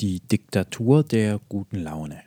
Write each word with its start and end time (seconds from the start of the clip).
Die 0.00 0.20
Diktatur 0.20 1.02
der 1.02 1.40
guten 1.48 1.80
Laune. 1.80 2.22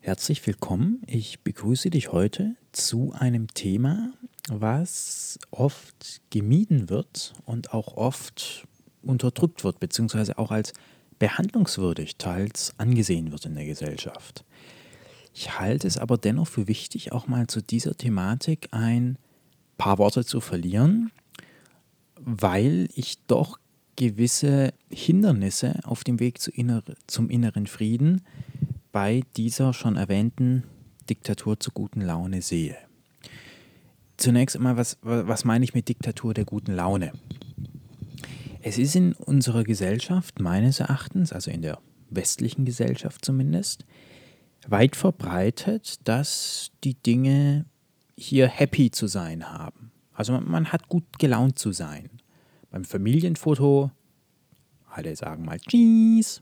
Herzlich 0.00 0.46
willkommen. 0.46 1.00
Ich 1.06 1.40
begrüße 1.40 1.88
dich 1.88 2.12
heute 2.12 2.56
zu 2.72 3.14
einem 3.18 3.48
Thema, 3.54 4.12
was 4.50 5.38
oft 5.50 6.20
gemieden 6.28 6.90
wird 6.90 7.32
und 7.46 7.72
auch 7.72 7.96
oft 7.96 8.66
unterdrückt 9.00 9.64
wird, 9.64 9.80
beziehungsweise 9.80 10.36
auch 10.36 10.50
als 10.50 10.74
behandlungswürdig 11.18 12.16
teils 12.16 12.74
angesehen 12.76 13.32
wird 13.32 13.46
in 13.46 13.54
der 13.54 13.64
Gesellschaft. 13.64 14.44
Ich 15.32 15.58
halte 15.58 15.86
es 15.86 15.96
aber 15.96 16.18
dennoch 16.18 16.48
für 16.48 16.68
wichtig, 16.68 17.12
auch 17.12 17.28
mal 17.28 17.46
zu 17.46 17.62
dieser 17.62 17.96
Thematik 17.96 18.68
ein 18.72 19.16
paar 19.78 19.96
Worte 19.96 20.26
zu 20.26 20.42
verlieren, 20.42 21.12
weil 22.20 22.90
ich 22.94 23.24
doch 23.26 23.58
gewisse 23.96 24.72
Hindernisse 24.90 25.80
auf 25.84 26.04
dem 26.04 26.20
Weg 26.20 26.40
zu 26.40 26.50
inner, 26.50 26.82
zum 27.06 27.30
inneren 27.30 27.66
Frieden 27.66 28.22
bei 28.92 29.22
dieser 29.36 29.72
schon 29.72 29.96
erwähnten 29.96 30.64
Diktatur 31.08 31.58
zur 31.60 31.72
guten 31.74 32.00
Laune 32.00 32.42
sehe. 32.42 32.76
Zunächst 34.16 34.56
einmal, 34.56 34.76
was, 34.76 34.98
was 35.02 35.44
meine 35.44 35.64
ich 35.64 35.74
mit 35.74 35.88
Diktatur 35.88 36.34
der 36.34 36.44
guten 36.44 36.72
Laune? 36.72 37.12
Es 38.62 38.78
ist 38.78 38.94
in 38.94 39.12
unserer 39.12 39.64
Gesellschaft 39.64 40.40
meines 40.40 40.80
Erachtens, 40.80 41.32
also 41.32 41.50
in 41.50 41.62
der 41.62 41.78
westlichen 42.08 42.64
Gesellschaft 42.64 43.24
zumindest, 43.24 43.84
weit 44.66 44.96
verbreitet, 44.96 45.98
dass 46.04 46.70
die 46.84 46.94
Dinge 46.94 47.66
hier 48.16 48.48
happy 48.48 48.90
zu 48.90 49.06
sein 49.08 49.50
haben. 49.50 49.90
Also 50.14 50.32
man, 50.32 50.48
man 50.48 50.72
hat 50.72 50.88
gut 50.88 51.18
gelaunt 51.18 51.58
zu 51.58 51.72
sein 51.72 52.08
beim 52.74 52.84
Familienfoto, 52.84 53.92
alle 54.90 55.14
sagen 55.14 55.44
mal 55.44 55.60
Cheese 55.60 56.40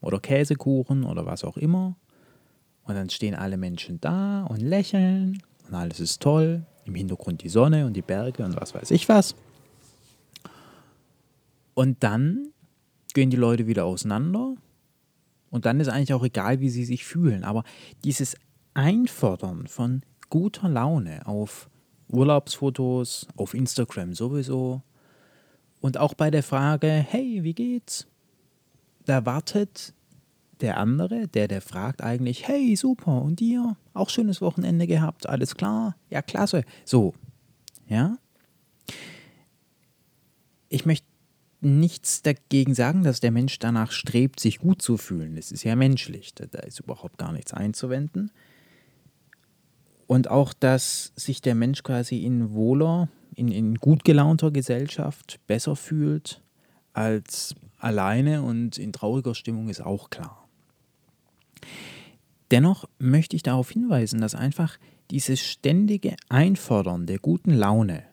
oder 0.00 0.20
Käsekuchen 0.20 1.02
oder 1.02 1.26
was 1.26 1.42
auch 1.42 1.56
immer. 1.56 1.96
Und 2.84 2.94
dann 2.94 3.10
stehen 3.10 3.34
alle 3.34 3.56
Menschen 3.56 4.00
da 4.00 4.44
und 4.44 4.60
lächeln 4.60 5.42
und 5.66 5.74
alles 5.74 5.98
ist 5.98 6.22
toll. 6.22 6.64
Im 6.84 6.94
Hintergrund 6.94 7.42
die 7.42 7.48
Sonne 7.48 7.84
und 7.84 7.94
die 7.94 8.02
Berge 8.02 8.44
und 8.44 8.54
was 8.60 8.74
weiß 8.76 8.92
ich 8.92 9.08
was. 9.08 9.34
Und 11.74 12.04
dann 12.04 12.52
gehen 13.12 13.30
die 13.30 13.36
Leute 13.36 13.66
wieder 13.66 13.86
auseinander. 13.86 14.54
Und 15.50 15.66
dann 15.66 15.80
ist 15.80 15.88
eigentlich 15.88 16.14
auch 16.14 16.22
egal, 16.22 16.60
wie 16.60 16.70
sie 16.70 16.84
sich 16.84 17.04
fühlen. 17.04 17.42
Aber 17.42 17.64
dieses 18.04 18.36
Einfordern 18.74 19.66
von 19.66 20.02
guter 20.30 20.68
Laune 20.68 21.26
auf 21.26 21.68
Urlaubsfotos, 22.08 23.26
auf 23.34 23.54
Instagram 23.54 24.14
sowieso, 24.14 24.82
und 25.84 25.98
auch 25.98 26.14
bei 26.14 26.30
der 26.30 26.42
Frage, 26.42 26.88
hey, 26.88 27.40
wie 27.42 27.52
geht's? 27.52 28.06
Da 29.04 29.26
wartet 29.26 29.92
der 30.62 30.78
andere, 30.78 31.28
der 31.28 31.46
der 31.46 31.60
fragt 31.60 32.02
eigentlich, 32.02 32.48
hey, 32.48 32.74
super, 32.74 33.20
und 33.20 33.38
dir? 33.38 33.76
Auch 33.92 34.08
schönes 34.08 34.40
Wochenende 34.40 34.86
gehabt, 34.86 35.28
alles 35.28 35.56
klar? 35.56 35.94
Ja, 36.08 36.22
klasse. 36.22 36.64
So, 36.86 37.12
ja. 37.86 38.16
Ich 40.70 40.86
möchte 40.86 41.06
nichts 41.60 42.22
dagegen 42.22 42.74
sagen, 42.74 43.02
dass 43.02 43.20
der 43.20 43.30
Mensch 43.30 43.58
danach 43.58 43.92
strebt, 43.92 44.40
sich 44.40 44.60
gut 44.60 44.80
zu 44.80 44.96
fühlen. 44.96 45.36
Das 45.36 45.52
ist 45.52 45.64
ja 45.64 45.76
menschlich, 45.76 46.32
da 46.34 46.60
ist 46.60 46.80
überhaupt 46.80 47.18
gar 47.18 47.32
nichts 47.32 47.52
einzuwenden. 47.52 48.30
Und 50.14 50.30
auch, 50.30 50.52
dass 50.52 51.12
sich 51.16 51.42
der 51.42 51.56
Mensch 51.56 51.82
quasi 51.82 52.18
in 52.18 52.52
wohler 52.52 53.08
in, 53.34 53.48
in 53.48 53.74
gut 53.74 54.04
gelaunter 54.04 54.52
Gesellschaft 54.52 55.40
besser 55.48 55.74
fühlt 55.74 56.40
als 56.92 57.56
alleine 57.78 58.44
und 58.44 58.78
in 58.78 58.92
trauriger 58.92 59.34
Stimmung 59.34 59.68
ist 59.68 59.80
auch 59.80 60.10
klar. 60.10 60.48
Dennoch 62.52 62.88
möchte 63.00 63.34
ich 63.34 63.42
darauf 63.42 63.68
hinweisen, 63.72 64.20
dass 64.20 64.36
einfach 64.36 64.78
dieses 65.10 65.40
ständige 65.40 66.14
Einfordern 66.28 67.06
der 67.06 67.18
guten 67.18 67.52
Laune 67.52 68.04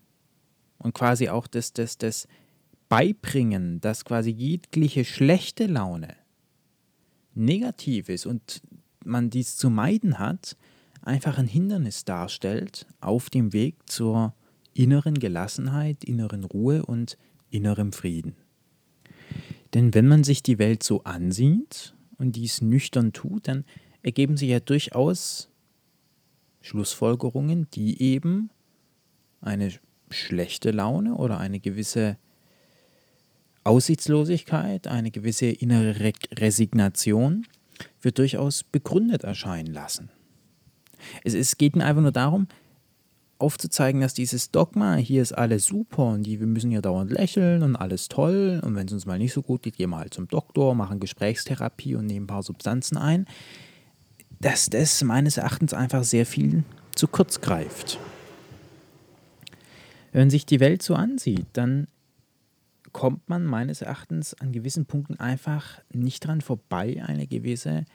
und 0.79 0.95
quasi 0.95 1.29
auch 1.29 1.45
das, 1.45 1.71
das, 1.71 1.99
das 1.99 2.27
Beibringen, 2.89 3.79
dass 3.79 4.05
quasi 4.05 4.31
jegliche 4.31 5.05
schlechte 5.05 5.67
Laune 5.67 6.15
negativ 7.35 8.09
ist 8.09 8.25
und 8.25 8.63
man 9.05 9.29
dies 9.29 9.55
zu 9.55 9.69
meiden 9.69 10.17
hat, 10.17 10.57
einfach 11.01 11.37
ein 11.37 11.47
Hindernis 11.47 12.05
darstellt 12.05 12.85
auf 12.99 13.29
dem 13.29 13.53
Weg 13.53 13.75
zur 13.87 14.33
inneren 14.73 15.15
Gelassenheit, 15.15 16.03
inneren 16.03 16.43
Ruhe 16.43 16.85
und 16.85 17.17
innerem 17.49 17.91
Frieden. 17.91 18.35
Denn 19.73 19.93
wenn 19.93 20.07
man 20.07 20.23
sich 20.23 20.43
die 20.43 20.59
Welt 20.59 20.83
so 20.83 21.03
ansieht 21.03 21.93
und 22.17 22.35
dies 22.35 22.61
nüchtern 22.61 23.13
tut, 23.13 23.47
dann 23.47 23.65
ergeben 24.03 24.37
sich 24.37 24.49
ja 24.49 24.59
durchaus 24.59 25.49
Schlussfolgerungen, 26.61 27.67
die 27.73 28.01
eben 28.01 28.49
eine 29.41 29.71
schlechte 30.09 30.71
Laune 30.71 31.15
oder 31.15 31.39
eine 31.39 31.59
gewisse 31.59 32.17
Aussichtslosigkeit, 33.63 34.87
eine 34.87 35.11
gewisse 35.11 35.47
innere 35.47 35.99
Re 35.99 36.13
Resignation 36.33 37.47
für 37.99 38.11
durchaus 38.11 38.63
begründet 38.63 39.23
erscheinen 39.23 39.73
lassen. 39.73 40.09
Es, 41.23 41.33
es 41.33 41.57
geht 41.57 41.77
einfach 41.77 42.01
nur 42.01 42.11
darum, 42.11 42.47
aufzuzeigen, 43.41 44.01
dass 44.01 44.13
dieses 44.13 44.51
Dogma, 44.51 44.95
hier 44.95 45.21
ist 45.21 45.33
alles 45.33 45.65
super 45.65 46.05
und 46.05 46.23
die, 46.23 46.39
wir 46.39 46.47
müssen 46.47 46.71
ja 46.71 46.81
dauernd 46.81 47.11
lächeln 47.11 47.63
und 47.63 47.75
alles 47.75 48.07
toll 48.07 48.61
und 48.63 48.75
wenn 48.75 48.87
es 48.87 48.93
uns 48.93 49.05
mal 49.05 49.17
nicht 49.17 49.33
so 49.33 49.41
gut 49.41 49.63
geht, 49.63 49.77
gehen 49.77 49.89
wir 49.89 49.97
halt 49.97 50.13
zum 50.13 50.27
Doktor, 50.27 50.75
machen 50.75 50.99
Gesprächstherapie 50.99 51.95
und 51.95 52.05
nehmen 52.05 52.25
ein 52.25 52.27
paar 52.27 52.43
Substanzen 52.43 52.97
ein, 52.97 53.25
dass 54.39 54.67
das 54.67 55.03
meines 55.03 55.37
Erachtens 55.37 55.73
einfach 55.73 56.03
sehr 56.03 56.25
viel 56.25 56.63
zu 56.95 57.07
kurz 57.07 57.41
greift. 57.41 57.99
Wenn 60.11 60.29
sich 60.29 60.45
die 60.45 60.59
Welt 60.59 60.83
so 60.83 60.93
ansieht, 60.93 61.45
dann 61.53 61.87
kommt 62.91 63.29
man 63.29 63.45
meines 63.45 63.81
Erachtens 63.81 64.33
an 64.35 64.51
gewissen 64.51 64.85
Punkten 64.85 65.19
einfach 65.19 65.81
nicht 65.93 66.25
dran 66.25 66.41
vorbei, 66.41 67.01
eine 67.05 67.27
gewisse 67.27 67.85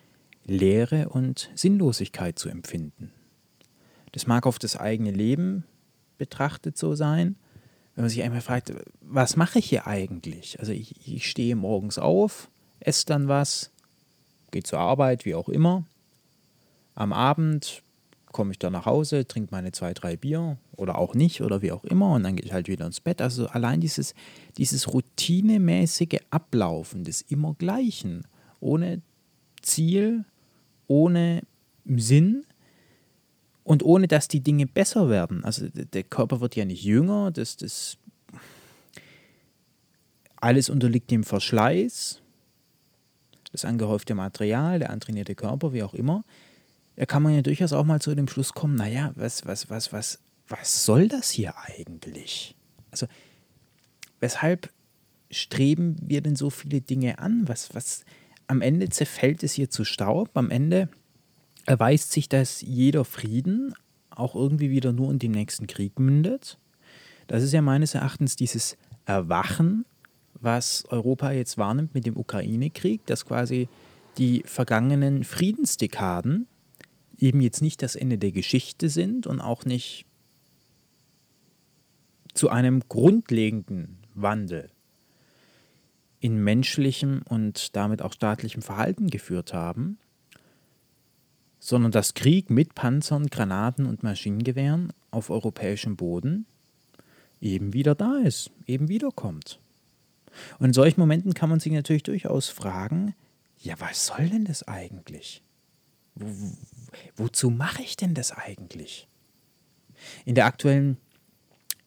Leere 0.46 1.08
und 1.08 1.50
Sinnlosigkeit 1.54 2.38
zu 2.38 2.48
empfinden. 2.48 3.12
Das 4.12 4.26
mag 4.26 4.46
auf 4.46 4.58
das 4.58 4.76
eigene 4.76 5.10
Leben 5.10 5.64
betrachtet 6.18 6.78
so 6.78 6.94
sein. 6.94 7.36
Wenn 7.94 8.04
man 8.04 8.10
sich 8.10 8.22
einmal 8.22 8.40
fragt, 8.40 8.72
was 9.00 9.36
mache 9.36 9.58
ich 9.58 9.66
hier 9.66 9.86
eigentlich? 9.86 10.58
Also 10.60 10.72
ich, 10.72 11.06
ich 11.06 11.28
stehe 11.28 11.56
morgens 11.56 11.98
auf, 11.98 12.50
esse 12.80 13.06
dann 13.06 13.28
was, 13.28 13.72
gehe 14.50 14.62
zur 14.62 14.78
Arbeit, 14.78 15.24
wie 15.24 15.34
auch 15.34 15.48
immer. 15.48 15.84
Am 16.94 17.12
Abend 17.12 17.82
komme 18.32 18.52
ich 18.52 18.58
dann 18.58 18.74
nach 18.74 18.86
Hause, 18.86 19.26
trinke 19.26 19.48
meine 19.50 19.72
zwei, 19.72 19.94
drei 19.94 20.16
Bier 20.16 20.58
oder 20.76 20.98
auch 20.98 21.14
nicht 21.14 21.40
oder 21.40 21.62
wie 21.62 21.72
auch 21.72 21.84
immer 21.84 22.12
und 22.12 22.22
dann 22.22 22.36
gehe 22.36 22.44
ich 22.44 22.52
halt 22.52 22.68
wieder 22.68 22.86
ins 22.86 23.00
Bett. 23.00 23.22
Also 23.22 23.46
allein 23.48 23.80
dieses, 23.80 24.14
dieses 24.58 24.92
routinemäßige 24.92 26.20
Ablaufen 26.30 27.02
des 27.04 27.22
Immergleichen, 27.22 28.26
ohne 28.60 29.00
Ziel, 29.62 30.24
ohne 30.88 31.42
Sinn, 31.84 32.46
und 33.66 33.84
ohne 33.84 34.06
dass 34.06 34.28
die 34.28 34.40
Dinge 34.40 34.66
besser 34.66 35.10
werden. 35.10 35.44
Also 35.44 35.68
der 35.68 36.04
Körper 36.04 36.40
wird 36.40 36.54
ja 36.54 36.64
nicht 36.64 36.84
jünger, 36.84 37.32
das, 37.32 37.56
das 37.56 37.98
alles 40.36 40.70
unterliegt 40.70 41.10
dem 41.10 41.24
Verschleiß, 41.24 42.22
das 43.50 43.64
angehäufte 43.64 44.14
Material, 44.14 44.78
der 44.78 44.90
antrainierte 44.90 45.34
Körper, 45.34 45.72
wie 45.72 45.82
auch 45.82 45.94
immer. 45.94 46.24
Da 46.94 47.06
kann 47.06 47.24
man 47.24 47.34
ja 47.34 47.42
durchaus 47.42 47.72
auch 47.72 47.84
mal 47.84 48.00
zu 48.00 48.14
dem 48.14 48.28
Schluss 48.28 48.52
kommen, 48.52 48.76
naja, 48.76 49.10
was, 49.16 49.44
was, 49.46 49.68
was, 49.68 49.92
was, 49.92 50.20
was 50.46 50.84
soll 50.84 51.08
das 51.08 51.30
hier 51.30 51.54
eigentlich? 51.58 52.54
Also, 52.92 53.06
weshalb 54.20 54.70
streben 55.28 55.96
wir 56.00 56.20
denn 56.20 56.36
so 56.36 56.50
viele 56.50 56.80
Dinge 56.80 57.18
an? 57.18 57.48
Was, 57.48 57.74
was, 57.74 58.04
am 58.46 58.62
Ende 58.62 58.88
zerfällt 58.88 59.42
es 59.42 59.52
hier 59.52 59.70
zu 59.70 59.84
Staub, 59.84 60.30
am 60.34 60.50
Ende 60.50 60.88
erweist 61.66 62.12
sich, 62.12 62.28
dass 62.28 62.60
jeder 62.60 63.04
Frieden 63.04 63.74
auch 64.10 64.34
irgendwie 64.34 64.70
wieder 64.70 64.92
nur 64.92 65.10
in 65.10 65.18
dem 65.18 65.32
nächsten 65.32 65.66
Krieg 65.66 65.98
mündet. 65.98 66.58
Das 67.26 67.42
ist 67.42 67.52
ja 67.52 67.60
meines 67.60 67.94
Erachtens 67.94 68.36
dieses 68.36 68.76
Erwachen, 69.04 69.84
was 70.34 70.84
Europa 70.88 71.32
jetzt 71.32 71.58
wahrnimmt 71.58 71.94
mit 71.94 72.06
dem 72.06 72.16
Ukraine-Krieg, 72.16 73.04
dass 73.06 73.26
quasi 73.26 73.68
die 74.18 74.42
vergangenen 74.46 75.24
Friedensdekaden 75.24 76.46
eben 77.18 77.40
jetzt 77.40 77.62
nicht 77.62 77.82
das 77.82 77.96
Ende 77.96 78.18
der 78.18 78.32
Geschichte 78.32 78.88
sind 78.88 79.26
und 79.26 79.40
auch 79.40 79.64
nicht 79.64 80.06
zu 82.34 82.48
einem 82.50 82.82
grundlegenden 82.88 83.98
Wandel 84.14 84.70
in 86.20 86.42
menschlichem 86.42 87.22
und 87.28 87.76
damit 87.76 88.02
auch 88.02 88.12
staatlichem 88.12 88.62
Verhalten 88.62 89.08
geführt 89.08 89.52
haben, 89.52 89.98
sondern 91.58 91.92
dass 91.92 92.14
Krieg 92.14 92.50
mit 92.50 92.74
Panzern, 92.74 93.26
Granaten 93.26 93.86
und 93.86 94.02
Maschinengewehren 94.02 94.92
auf 95.10 95.30
europäischem 95.30 95.96
Boden 95.96 96.46
eben 97.40 97.72
wieder 97.72 97.94
da 97.94 98.18
ist, 98.18 98.50
eben 98.66 98.88
wiederkommt. 98.88 99.58
Und 100.58 100.66
in 100.66 100.72
solchen 100.72 101.00
Momenten 101.00 101.34
kann 101.34 101.48
man 101.48 101.60
sich 101.60 101.72
natürlich 101.72 102.02
durchaus 102.02 102.48
fragen, 102.48 103.14
ja, 103.58 103.74
was 103.80 104.06
soll 104.06 104.28
denn 104.28 104.44
das 104.44 104.66
eigentlich? 104.68 105.42
Wo, 106.14 106.26
wo, 106.26 106.56
wozu 107.16 107.50
mache 107.50 107.82
ich 107.82 107.96
denn 107.96 108.14
das 108.14 108.32
eigentlich? 108.32 109.08
In 110.24 110.34
der 110.34 110.46
aktuellen 110.46 110.98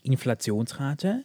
Inflationsrate 0.04 1.24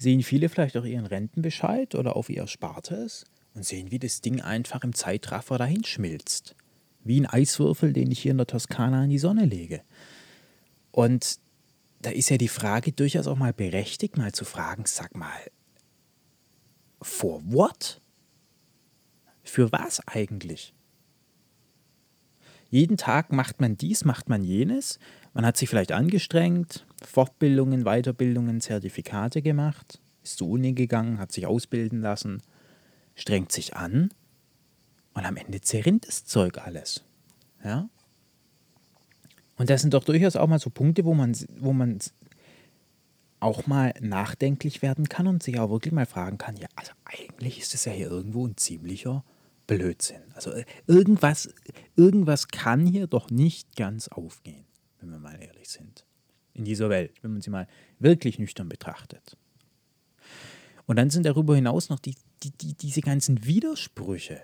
sehen 0.00 0.22
viele 0.22 0.48
vielleicht 0.48 0.78
auch 0.78 0.84
ihren 0.84 1.04
Rentenbescheid 1.04 1.94
oder 1.94 2.16
auf 2.16 2.30
ihr 2.30 2.38
Erspartes 2.38 3.26
und 3.52 3.66
sehen, 3.66 3.90
wie 3.90 3.98
das 3.98 4.22
Ding 4.22 4.40
einfach 4.40 4.82
im 4.82 4.94
Zeitraffer 4.94 5.58
dahin 5.58 5.84
schmilzt. 5.84 6.56
Wie 7.04 7.20
ein 7.20 7.26
Eiswürfel, 7.26 7.92
den 7.92 8.10
ich 8.10 8.20
hier 8.20 8.30
in 8.30 8.38
der 8.38 8.46
Toskana 8.46 9.04
in 9.04 9.10
die 9.10 9.18
Sonne 9.18 9.44
lege. 9.44 9.82
Und 10.90 11.38
da 12.00 12.10
ist 12.10 12.30
ja 12.30 12.38
die 12.38 12.48
Frage 12.48 12.92
durchaus 12.92 13.26
auch 13.26 13.36
mal 13.36 13.52
berechtigt, 13.52 14.16
mal 14.16 14.32
zu 14.32 14.46
fragen, 14.46 14.84
sag 14.86 15.14
mal, 15.14 15.38
for 17.02 17.42
what? 17.44 18.00
Für 19.42 19.70
was 19.70 20.00
eigentlich? 20.08 20.72
Jeden 22.70 22.96
Tag 22.96 23.32
macht 23.32 23.60
man 23.60 23.76
dies, 23.76 24.04
macht 24.04 24.28
man 24.28 24.44
jenes. 24.44 24.98
Man 25.34 25.44
hat 25.44 25.56
sich 25.56 25.68
vielleicht 25.68 25.92
angestrengt, 25.92 26.86
Fortbildungen, 27.04 27.84
Weiterbildungen, 27.84 28.60
Zertifikate 28.60 29.42
gemacht, 29.42 30.00
ist 30.22 30.38
zur 30.38 30.48
Uni 30.48 30.72
gegangen, 30.72 31.18
hat 31.18 31.32
sich 31.32 31.46
ausbilden 31.46 32.00
lassen, 32.00 32.42
strengt 33.16 33.50
sich 33.50 33.76
an 33.76 34.10
und 35.14 35.24
am 35.24 35.36
Ende 35.36 35.60
zerrinnt 35.60 36.06
das 36.06 36.24
Zeug 36.24 36.58
alles. 36.58 37.04
Ja? 37.64 37.88
Und 39.56 39.68
das 39.68 39.82
sind 39.82 39.92
doch 39.92 40.04
durchaus 40.04 40.36
auch 40.36 40.46
mal 40.46 40.60
so 40.60 40.70
Punkte, 40.70 41.04
wo 41.04 41.12
man, 41.12 41.36
wo 41.58 41.72
man 41.72 41.98
auch 43.40 43.66
mal 43.66 43.94
nachdenklich 44.00 44.80
werden 44.80 45.08
kann 45.08 45.26
und 45.26 45.42
sich 45.42 45.58
auch 45.58 45.70
wirklich 45.70 45.92
mal 45.92 46.06
fragen 46.06 46.38
kann, 46.38 46.56
ja, 46.56 46.68
also 46.76 46.92
eigentlich 47.04 47.58
ist 47.58 47.74
das 47.74 47.86
ja 47.86 47.92
hier 47.92 48.10
irgendwo 48.10 48.46
ein 48.46 48.56
ziemlicher 48.56 49.24
Blödsinn. 49.70 50.22
Also 50.34 50.50
äh, 50.50 50.64
irgendwas, 50.86 51.48
irgendwas 51.94 52.48
kann 52.48 52.86
hier 52.86 53.06
doch 53.06 53.30
nicht 53.30 53.76
ganz 53.76 54.08
aufgehen, 54.08 54.64
wenn 55.00 55.10
wir 55.10 55.18
mal 55.18 55.40
ehrlich 55.40 55.68
sind. 55.68 56.04
In 56.54 56.64
dieser 56.64 56.90
Welt, 56.90 57.12
wenn 57.22 57.32
man 57.32 57.40
sie 57.40 57.50
mal 57.50 57.68
wirklich 58.00 58.38
nüchtern 58.40 58.68
betrachtet. 58.68 59.36
Und 60.86 60.96
dann 60.96 61.10
sind 61.10 61.24
darüber 61.24 61.54
hinaus 61.54 61.88
noch 61.88 62.00
die, 62.00 62.16
die, 62.42 62.50
die, 62.50 62.74
diese 62.74 63.00
ganzen 63.00 63.44
Widersprüche, 63.44 64.40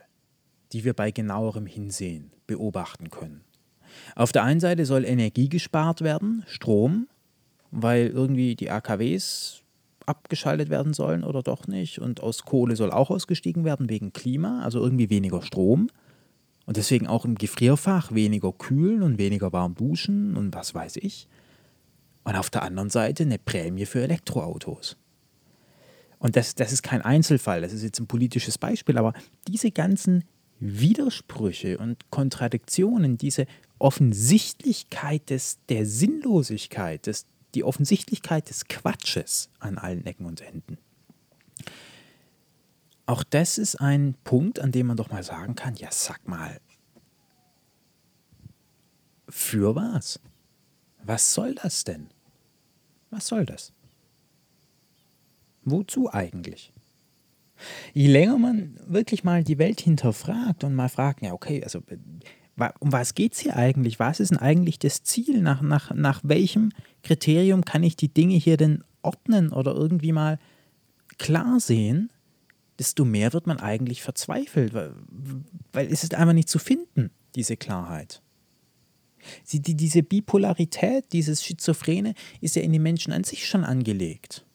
die 0.72 0.84
wir 0.84 0.94
bei 0.94 1.10
genauerem 1.10 1.66
Hinsehen 1.66 2.30
beobachten 2.46 3.10
können. 3.10 3.44
Auf 4.14 4.30
der 4.30 4.44
einen 4.44 4.60
Seite 4.60 4.86
soll 4.86 5.04
Energie 5.04 5.48
gespart 5.48 6.02
werden, 6.02 6.44
Strom, 6.46 7.08
weil 7.72 8.06
irgendwie 8.06 8.54
die 8.54 8.70
AKWs 8.70 9.64
abgeschaltet 10.06 10.70
werden 10.70 10.94
sollen 10.94 11.24
oder 11.24 11.42
doch 11.42 11.66
nicht. 11.66 11.98
Und 11.98 12.22
aus 12.22 12.44
Kohle 12.44 12.76
soll 12.76 12.90
auch 12.90 13.10
ausgestiegen 13.10 13.64
werden 13.64 13.88
wegen 13.88 14.12
Klima, 14.12 14.62
also 14.62 14.80
irgendwie 14.80 15.10
weniger 15.10 15.42
Strom. 15.42 15.88
Und 16.64 16.76
deswegen 16.76 17.06
auch 17.06 17.24
im 17.24 17.36
Gefrierfach 17.36 18.12
weniger 18.12 18.52
kühlen 18.52 19.02
und 19.02 19.18
weniger 19.18 19.52
warm 19.52 19.74
duschen 19.74 20.36
und 20.36 20.54
was 20.54 20.74
weiß 20.74 20.96
ich. 20.96 21.28
Und 22.24 22.34
auf 22.36 22.50
der 22.50 22.62
anderen 22.62 22.90
Seite 22.90 23.22
eine 23.22 23.38
Prämie 23.38 23.86
für 23.86 24.02
Elektroautos. 24.02 24.96
Und 26.18 26.34
das, 26.34 26.54
das 26.54 26.72
ist 26.72 26.82
kein 26.82 27.02
Einzelfall, 27.02 27.60
das 27.60 27.72
ist 27.72 27.82
jetzt 27.82 28.00
ein 28.00 28.06
politisches 28.06 28.58
Beispiel, 28.58 28.98
aber 28.98 29.12
diese 29.46 29.70
ganzen 29.70 30.24
Widersprüche 30.58 31.78
und 31.78 32.10
Kontradiktionen, 32.10 33.18
diese 33.18 33.46
Offensichtlichkeit 33.78 35.28
des, 35.30 35.58
der 35.68 35.84
Sinnlosigkeit, 35.84 37.06
des, 37.06 37.26
die 37.56 37.64
Offensichtlichkeit 37.64 38.50
des 38.50 38.66
Quatsches 38.66 39.48
an 39.58 39.78
allen 39.78 40.04
Ecken 40.04 40.26
und 40.26 40.42
Enden. 40.42 40.76
Auch 43.06 43.24
das 43.24 43.56
ist 43.56 43.76
ein 43.76 44.14
Punkt, 44.24 44.60
an 44.60 44.72
dem 44.72 44.88
man 44.88 44.96
doch 44.96 45.10
mal 45.10 45.22
sagen 45.22 45.54
kann, 45.54 45.74
ja 45.76 45.88
sag 45.90 46.28
mal, 46.28 46.60
für 49.28 49.74
was? 49.74 50.20
Was 51.02 51.32
soll 51.32 51.54
das 51.54 51.84
denn? 51.84 52.08
Was 53.10 53.26
soll 53.28 53.46
das? 53.46 53.72
Wozu 55.64 56.12
eigentlich? 56.12 56.72
Je 57.94 58.08
länger 58.08 58.36
man 58.36 58.78
wirklich 58.86 59.24
mal 59.24 59.42
die 59.42 59.58
Welt 59.58 59.80
hinterfragt 59.80 60.62
und 60.62 60.74
mal 60.74 60.90
fragt, 60.90 61.22
ja 61.22 61.32
okay, 61.32 61.64
also 61.64 61.80
um 62.80 62.92
was 62.92 63.14
geht 63.14 63.34
es 63.34 63.40
hier 63.40 63.56
eigentlich? 63.56 63.98
Was 63.98 64.20
ist 64.20 64.30
denn 64.30 64.38
eigentlich 64.38 64.78
das 64.78 65.02
Ziel? 65.02 65.42
Nach, 65.42 65.60
nach, 65.60 65.94
nach 65.94 66.20
welchem 66.22 66.72
Kriterium 67.02 67.64
kann 67.64 67.82
ich 67.82 67.96
die 67.96 68.12
Dinge 68.12 68.36
hier 68.36 68.56
denn 68.56 68.82
ordnen 69.02 69.52
oder 69.52 69.74
irgendwie 69.74 70.12
mal 70.12 70.38
klar 71.18 71.60
sehen? 71.60 72.10
Desto 72.78 73.04
mehr 73.04 73.32
wird 73.32 73.46
man 73.46 73.60
eigentlich 73.60 74.02
verzweifelt, 74.02 74.74
weil, 74.74 74.94
weil 75.72 75.86
es 75.86 76.02
ist 76.02 76.14
einfach 76.14 76.34
nicht 76.34 76.48
zu 76.48 76.58
finden, 76.58 77.10
diese 77.34 77.56
Klarheit. 77.56 78.22
Sie, 79.44 79.60
die, 79.60 79.74
diese 79.74 80.02
Bipolarität, 80.02 81.12
dieses 81.12 81.42
Schizophrene 81.42 82.14
ist 82.40 82.56
ja 82.56 82.62
in 82.62 82.72
den 82.72 82.82
Menschen 82.82 83.12
an 83.12 83.24
sich 83.24 83.46
schon 83.46 83.64
angelegt. 83.64 84.45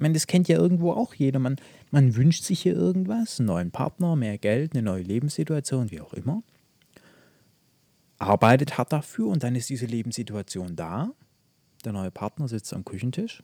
Meine, 0.00 0.14
das 0.14 0.26
kennt 0.26 0.48
ja 0.48 0.56
irgendwo 0.56 0.92
auch 0.92 1.14
jeder. 1.14 1.38
Man, 1.38 1.56
man 1.90 2.16
wünscht 2.16 2.44
sich 2.44 2.62
hier 2.62 2.74
irgendwas, 2.74 3.38
einen 3.38 3.46
neuen 3.46 3.70
Partner, 3.70 4.16
mehr 4.16 4.38
Geld, 4.38 4.72
eine 4.72 4.82
neue 4.82 5.02
Lebenssituation, 5.02 5.90
wie 5.90 6.00
auch 6.00 6.14
immer. 6.14 6.42
Arbeitet 8.18 8.78
hart 8.78 8.92
dafür 8.92 9.28
und 9.28 9.42
dann 9.42 9.54
ist 9.54 9.68
diese 9.68 9.86
Lebenssituation 9.86 10.74
da. 10.74 11.12
Der 11.84 11.92
neue 11.92 12.10
Partner 12.10 12.48
sitzt 12.48 12.72
am 12.72 12.84
Küchentisch. 12.84 13.42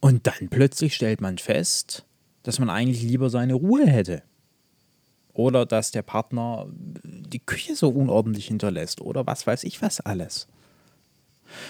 Und 0.00 0.26
dann 0.26 0.48
plötzlich 0.48 0.94
stellt 0.94 1.20
man 1.20 1.38
fest, 1.38 2.04
dass 2.44 2.58
man 2.58 2.70
eigentlich 2.70 3.02
lieber 3.02 3.30
seine 3.30 3.54
Ruhe 3.54 3.86
hätte. 3.86 4.22
Oder 5.32 5.66
dass 5.66 5.90
der 5.90 6.02
Partner 6.02 6.66
die 7.04 7.40
Küche 7.40 7.74
so 7.74 7.88
unordentlich 7.88 8.46
hinterlässt 8.46 9.00
oder 9.00 9.26
was 9.26 9.46
weiß 9.46 9.64
ich 9.64 9.82
was 9.82 10.00
alles. 10.00 10.48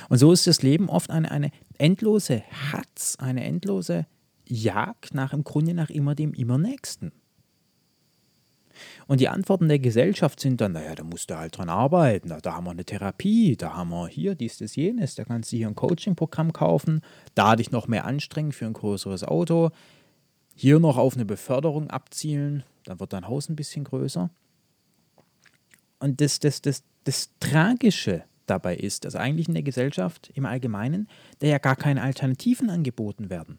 Und 0.08 0.19
so 0.19 0.32
ist 0.32 0.46
das 0.46 0.62
Leben 0.62 0.88
oft 0.88 1.10
eine, 1.10 1.30
eine 1.30 1.50
endlose 1.78 2.42
Hatz, 2.72 3.16
eine 3.19 3.44
endlose 3.44 4.06
Jagd 4.46 5.14
nach 5.14 5.32
im 5.32 5.44
Grunde 5.44 5.75
nach 5.75 5.90
immer 5.90 6.14
dem 6.14 6.34
Immernächsten. 6.34 7.12
Und 9.06 9.20
die 9.20 9.28
Antworten 9.28 9.69
der 9.69 9.78
Gesellschaft 9.78 10.40
sind 10.40 10.60
dann, 10.60 10.72
naja, 10.72 10.94
da 10.94 11.02
musst 11.02 11.30
du 11.30 11.36
halt 11.36 11.56
dran 11.56 11.69
arbeiten, 11.69 12.28
da, 12.28 12.38
da 12.38 12.54
haben 12.54 12.64
wir 12.64 12.70
eine 12.70 12.84
Therapie, 12.84 13.56
da 13.56 13.75
haben 13.75 13.90
wir 13.90 14.08
hier 14.08 14.34
dies, 14.34 14.58
das, 14.58 14.76
jenes, 14.76 15.14
da 15.14 15.25
kannst 15.25 15.52
du 15.52 15.56
hier 15.56 15.69
ein 15.69 15.75
Coaching-Programm 15.75 16.52
kaufen, 16.52 17.02
da 17.34 17.56
dich 17.56 17.70
noch 17.70 17.88
mehr 17.88 18.04
anstrengen 18.04 18.52
für 18.52 18.66
ein 18.66 18.72
größeres 18.75 19.25
Auto, 19.25 19.70
hier 20.54 20.78
noch 20.78 20.96
auf 20.96 21.14
eine 21.14 21.25
Beförderung 21.25 21.90
abzielen, 21.90 22.64
dann 22.85 23.00
wird 23.00 23.12
dein 23.12 23.28
Haus 23.28 23.49
ein 23.49 23.56
bisschen 23.56 23.85
größer. 23.85 24.30
Und 26.00 26.20
das, 26.20 26.38
das, 26.38 26.62
das, 26.62 26.85
das 27.04 27.30
Tragische 27.40 28.25
dabei 28.50 28.76
ist, 28.76 29.05
dass 29.05 29.14
eigentlich 29.14 29.49
in 29.49 29.55
der 29.55 29.62
Gesellschaft 29.62 30.31
im 30.35 30.47
Allgemeinen 30.47 31.09
da 31.38 31.47
ja 31.47 31.59
gar 31.59 31.76
keine 31.76 32.02
Alternativen 32.02 32.71
angeboten 32.71 33.31
werden. 33.31 33.59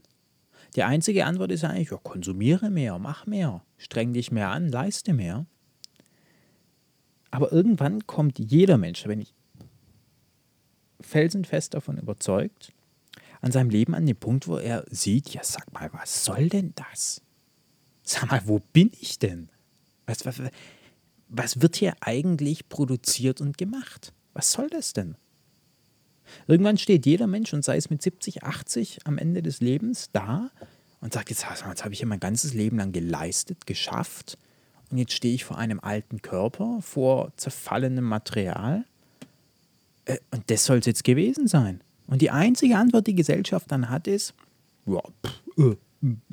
Die 0.75 0.83
einzige 0.83 1.25
Antwort 1.25 1.51
ist 1.51 1.63
eigentlich, 1.63 1.91
ja, 1.91 1.97
konsumiere 1.97 2.69
mehr, 2.69 2.99
mach 2.99 3.25
mehr, 3.25 3.63
streng 3.77 4.13
dich 4.13 4.31
mehr 4.31 4.49
an, 4.49 4.69
leiste 4.69 5.13
mehr. 5.13 5.45
Aber 7.31 7.51
irgendwann 7.51 8.05
kommt 8.05 8.39
jeder 8.39 8.77
Mensch, 8.77 9.03
bin 9.03 9.21
ich 9.21 9.33
felsenfest 11.01 11.73
davon 11.73 11.97
überzeugt, 11.97 12.73
an 13.41 13.51
seinem 13.51 13.69
Leben 13.69 13.95
an 13.95 14.05
den 14.05 14.17
Punkt, 14.17 14.47
wo 14.47 14.57
er 14.57 14.85
sieht, 14.89 15.29
ja, 15.29 15.43
sag 15.43 15.71
mal, 15.73 15.89
was 15.93 16.25
soll 16.25 16.49
denn 16.49 16.73
das? 16.75 17.21
Sag 18.03 18.29
mal, 18.29 18.41
wo 18.45 18.59
bin 18.73 18.91
ich 18.99 19.17
denn? 19.19 19.49
Was, 20.05 20.25
was, 20.25 20.41
was 21.29 21.61
wird 21.61 21.77
hier 21.77 21.93
eigentlich 22.01 22.67
produziert 22.69 23.39
und 23.39 23.57
gemacht? 23.57 24.13
Was 24.33 24.51
soll 24.51 24.69
das 24.69 24.93
denn? 24.93 25.15
Irgendwann 26.47 26.77
steht 26.77 27.05
jeder 27.05 27.27
Mensch 27.27 27.53
und 27.53 27.63
sei 27.63 27.77
es 27.77 27.89
mit 27.89 28.01
70, 28.01 28.43
80 28.43 28.99
am 29.05 29.17
Ende 29.17 29.41
des 29.41 29.61
Lebens 29.61 30.09
da 30.13 30.51
und 31.01 31.13
sagt, 31.13 31.29
jetzt, 31.29 31.45
jetzt 31.49 31.83
habe 31.83 31.93
ich 31.93 31.99
hier 31.99 32.07
mein 32.07 32.19
ganzes 32.19 32.53
Leben 32.53 32.77
lang 32.77 32.91
geleistet, 32.91 33.65
geschafft 33.65 34.37
und 34.91 34.97
jetzt 34.97 35.13
stehe 35.13 35.33
ich 35.33 35.45
vor 35.45 35.57
einem 35.57 35.79
alten 35.79 36.21
Körper, 36.21 36.79
vor 36.81 37.31
zerfallenem 37.37 38.03
Material 38.05 38.85
äh, 40.05 40.17
und 40.31 40.49
das 40.51 40.65
soll 40.65 40.77
es 40.77 40.85
jetzt 40.85 41.03
gewesen 41.03 41.47
sein. 41.47 41.81
Und 42.07 42.21
die 42.21 42.31
einzige 42.31 42.77
Antwort, 42.77 43.07
die 43.07 43.15
Gesellschaft 43.15 43.71
dann 43.71 43.89
hat, 43.89 44.07
ist, 44.07 44.33
ja, 44.85 45.01
pff, 45.25 45.41
äh, 45.57 45.75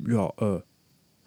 ja, 0.07 0.31
äh, 0.39 0.61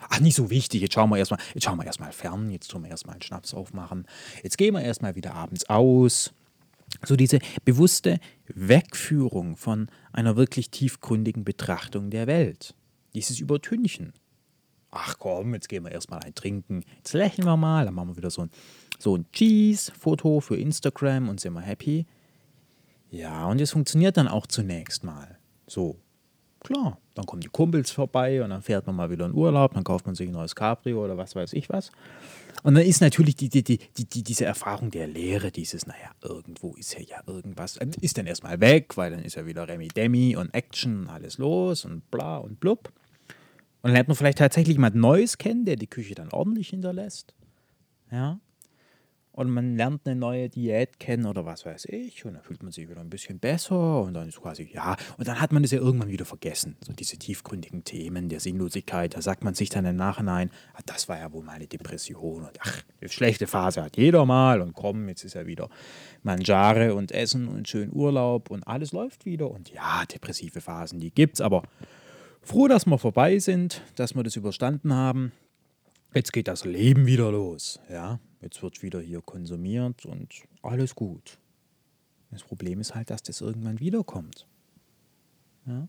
Ach, 0.08 0.20
nicht 0.20 0.34
so 0.34 0.48
wichtig. 0.48 0.80
Jetzt 0.80 0.94
schauen 0.94 1.10
wir 1.10 1.18
erstmal, 1.18 1.40
jetzt 1.52 1.64
schauen 1.64 1.78
wir 1.78 1.84
erstmal 1.84 2.12
fern, 2.12 2.50
jetzt 2.50 2.70
tun 2.70 2.82
wir 2.82 2.90
erstmal 2.90 3.14
einen 3.14 3.22
Schnaps 3.22 3.52
aufmachen. 3.52 4.06
Jetzt 4.42 4.56
gehen 4.56 4.74
wir 4.74 4.82
erstmal 4.82 5.14
wieder 5.14 5.34
abends 5.34 5.68
aus. 5.68 6.32
So 7.04 7.16
diese 7.16 7.38
bewusste 7.64 8.18
Wegführung 8.46 9.56
von 9.56 9.88
einer 10.12 10.36
wirklich 10.36 10.70
tiefgründigen 10.70 11.44
Betrachtung 11.44 12.10
der 12.10 12.26
Welt. 12.26 12.74
Dieses 13.14 13.40
Übertünchen. 13.40 14.12
Ach 14.90 15.16
komm, 15.18 15.54
jetzt 15.54 15.68
gehen 15.68 15.84
wir 15.84 15.92
erstmal 15.92 16.20
ein 16.20 16.34
Trinken. 16.34 16.84
Jetzt 16.96 17.12
lächeln 17.12 17.46
wir 17.46 17.56
mal, 17.56 17.84
dann 17.84 17.94
machen 17.94 18.10
wir 18.10 18.16
wieder 18.16 18.30
so 18.30 18.42
ein, 18.42 18.50
so 18.98 19.16
ein 19.16 19.24
Cheese-Foto 19.32 20.40
für 20.40 20.56
Instagram 20.56 21.28
und 21.28 21.40
sind 21.40 21.52
wir 21.52 21.60
happy. 21.60 22.06
Ja, 23.10 23.46
und 23.46 23.60
es 23.60 23.72
funktioniert 23.72 24.16
dann 24.16 24.28
auch 24.28 24.46
zunächst 24.46 25.04
mal. 25.04 25.38
So. 25.66 25.96
Klar, 26.60 26.98
dann 27.14 27.24
kommen 27.24 27.40
die 27.40 27.48
Kumpels 27.48 27.90
vorbei 27.90 28.44
und 28.44 28.50
dann 28.50 28.60
fährt 28.60 28.86
man 28.86 28.94
mal 28.94 29.10
wieder 29.10 29.24
in 29.24 29.32
Urlaub, 29.32 29.72
dann 29.72 29.82
kauft 29.82 30.04
man 30.04 30.14
sich 30.14 30.28
ein 30.28 30.34
neues 30.34 30.54
Cabrio 30.54 31.02
oder 31.02 31.16
was 31.16 31.34
weiß 31.34 31.54
ich 31.54 31.70
was. 31.70 31.90
Und 32.62 32.74
dann 32.74 32.84
ist 32.84 33.00
natürlich 33.00 33.36
die, 33.36 33.48
die, 33.48 33.62
die, 33.62 33.78
die, 33.78 34.22
diese 34.22 34.44
Erfahrung 34.44 34.90
der 34.90 35.06
Lehre, 35.06 35.50
dieses, 35.50 35.86
naja, 35.86 36.10
irgendwo 36.22 36.74
ist 36.74 36.94
ja, 36.94 37.00
ja 37.00 37.22
irgendwas, 37.26 37.78
ist 38.00 38.18
dann 38.18 38.26
erstmal 38.26 38.60
weg, 38.60 38.96
weil 38.96 39.10
dann 39.10 39.24
ist 39.24 39.36
ja 39.36 39.46
wieder 39.46 39.66
Remi 39.66 39.88
Demi 39.88 40.36
und 40.36 40.52
Action 40.54 41.02
und 41.02 41.08
alles 41.08 41.38
los 41.38 41.84
und 41.84 42.10
bla 42.10 42.38
und 42.38 42.60
blub. 42.60 42.92
Und 43.82 43.88
dann 43.88 43.92
lernt 43.92 44.08
man 44.08 44.16
vielleicht 44.16 44.38
tatsächlich 44.38 44.76
jemand 44.76 44.94
Neues 44.94 45.38
kennen, 45.38 45.64
der 45.64 45.76
die 45.76 45.86
Küche 45.86 46.14
dann 46.14 46.30
ordentlich 46.32 46.68
hinterlässt. 46.68 47.34
Ja 48.10 48.40
und 49.32 49.48
man 49.48 49.76
lernt 49.76 50.06
eine 50.06 50.16
neue 50.16 50.48
Diät 50.48 50.98
kennen 50.98 51.24
oder 51.24 51.46
was 51.46 51.64
weiß 51.64 51.86
ich. 51.86 52.24
Und 52.24 52.34
dann 52.34 52.42
fühlt 52.42 52.62
man 52.62 52.72
sich 52.72 52.88
wieder 52.88 53.00
ein 53.00 53.10
bisschen 53.10 53.38
besser. 53.38 54.02
Und 54.02 54.14
dann 54.14 54.28
ist 54.28 54.40
quasi, 54.40 54.68
ja, 54.72 54.96
und 55.18 55.28
dann 55.28 55.40
hat 55.40 55.52
man 55.52 55.62
es 55.62 55.70
ja 55.70 55.78
irgendwann 55.78 56.08
wieder 56.08 56.24
vergessen. 56.24 56.76
So 56.84 56.92
diese 56.92 57.16
tiefgründigen 57.16 57.84
Themen 57.84 58.28
der 58.28 58.40
Sinnlosigkeit, 58.40 59.16
da 59.16 59.22
sagt 59.22 59.44
man 59.44 59.54
sich 59.54 59.68
dann 59.68 59.84
im 59.84 59.94
Nachhinein, 59.96 60.50
ah, 60.74 60.80
das 60.84 61.08
war 61.08 61.18
ja 61.18 61.32
wohl 61.32 61.44
meine 61.44 61.68
Depression. 61.68 62.42
Und 62.42 62.58
ach, 62.60 62.82
eine 63.00 63.08
schlechte 63.08 63.46
Phase 63.46 63.82
hat 63.82 63.96
jeder 63.96 64.26
mal. 64.26 64.60
Und 64.60 64.72
komm, 64.72 65.08
jetzt 65.08 65.24
ist 65.24 65.34
ja 65.34 65.46
wieder 65.46 65.68
Mangiare 66.24 66.94
und 66.94 67.12
Essen 67.12 67.46
und 67.46 67.68
schön 67.68 67.92
Urlaub. 67.92 68.50
Und 68.50 68.66
alles 68.66 68.90
läuft 68.90 69.26
wieder. 69.26 69.48
Und 69.48 69.70
ja, 69.70 70.04
depressive 70.12 70.60
Phasen, 70.60 70.98
die 70.98 71.12
gibt's, 71.12 71.40
aber 71.40 71.62
froh, 72.42 72.66
dass 72.66 72.84
wir 72.84 72.98
vorbei 72.98 73.38
sind, 73.38 73.82
dass 73.94 74.16
wir 74.16 74.24
das 74.24 74.34
überstanden 74.34 74.92
haben. 74.92 75.30
Jetzt 76.12 76.32
geht 76.32 76.48
das 76.48 76.64
Leben 76.64 77.06
wieder 77.06 77.30
los, 77.30 77.78
ja. 77.88 78.18
Jetzt 78.40 78.62
wird 78.62 78.82
wieder 78.82 79.00
hier 79.00 79.20
konsumiert 79.20 80.06
und 80.06 80.44
alles 80.62 80.94
gut. 80.94 81.38
Das 82.30 82.42
Problem 82.42 82.80
ist 82.80 82.94
halt, 82.94 83.10
dass 83.10 83.22
das 83.22 83.40
irgendwann 83.40 83.80
wiederkommt. 83.80 84.46
Ja? 85.66 85.88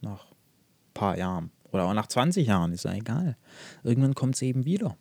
Nach 0.00 0.30
ein 0.30 0.94
paar 0.94 1.18
Jahren 1.18 1.50
oder 1.70 1.84
auch 1.84 1.94
nach 1.94 2.08
20 2.08 2.46
Jahren, 2.46 2.72
ist 2.72 2.84
ja 2.84 2.94
egal. 2.94 3.36
Irgendwann 3.84 4.14
kommt 4.14 4.34
es 4.34 4.42
eben 4.42 4.64
wieder. 4.64 4.96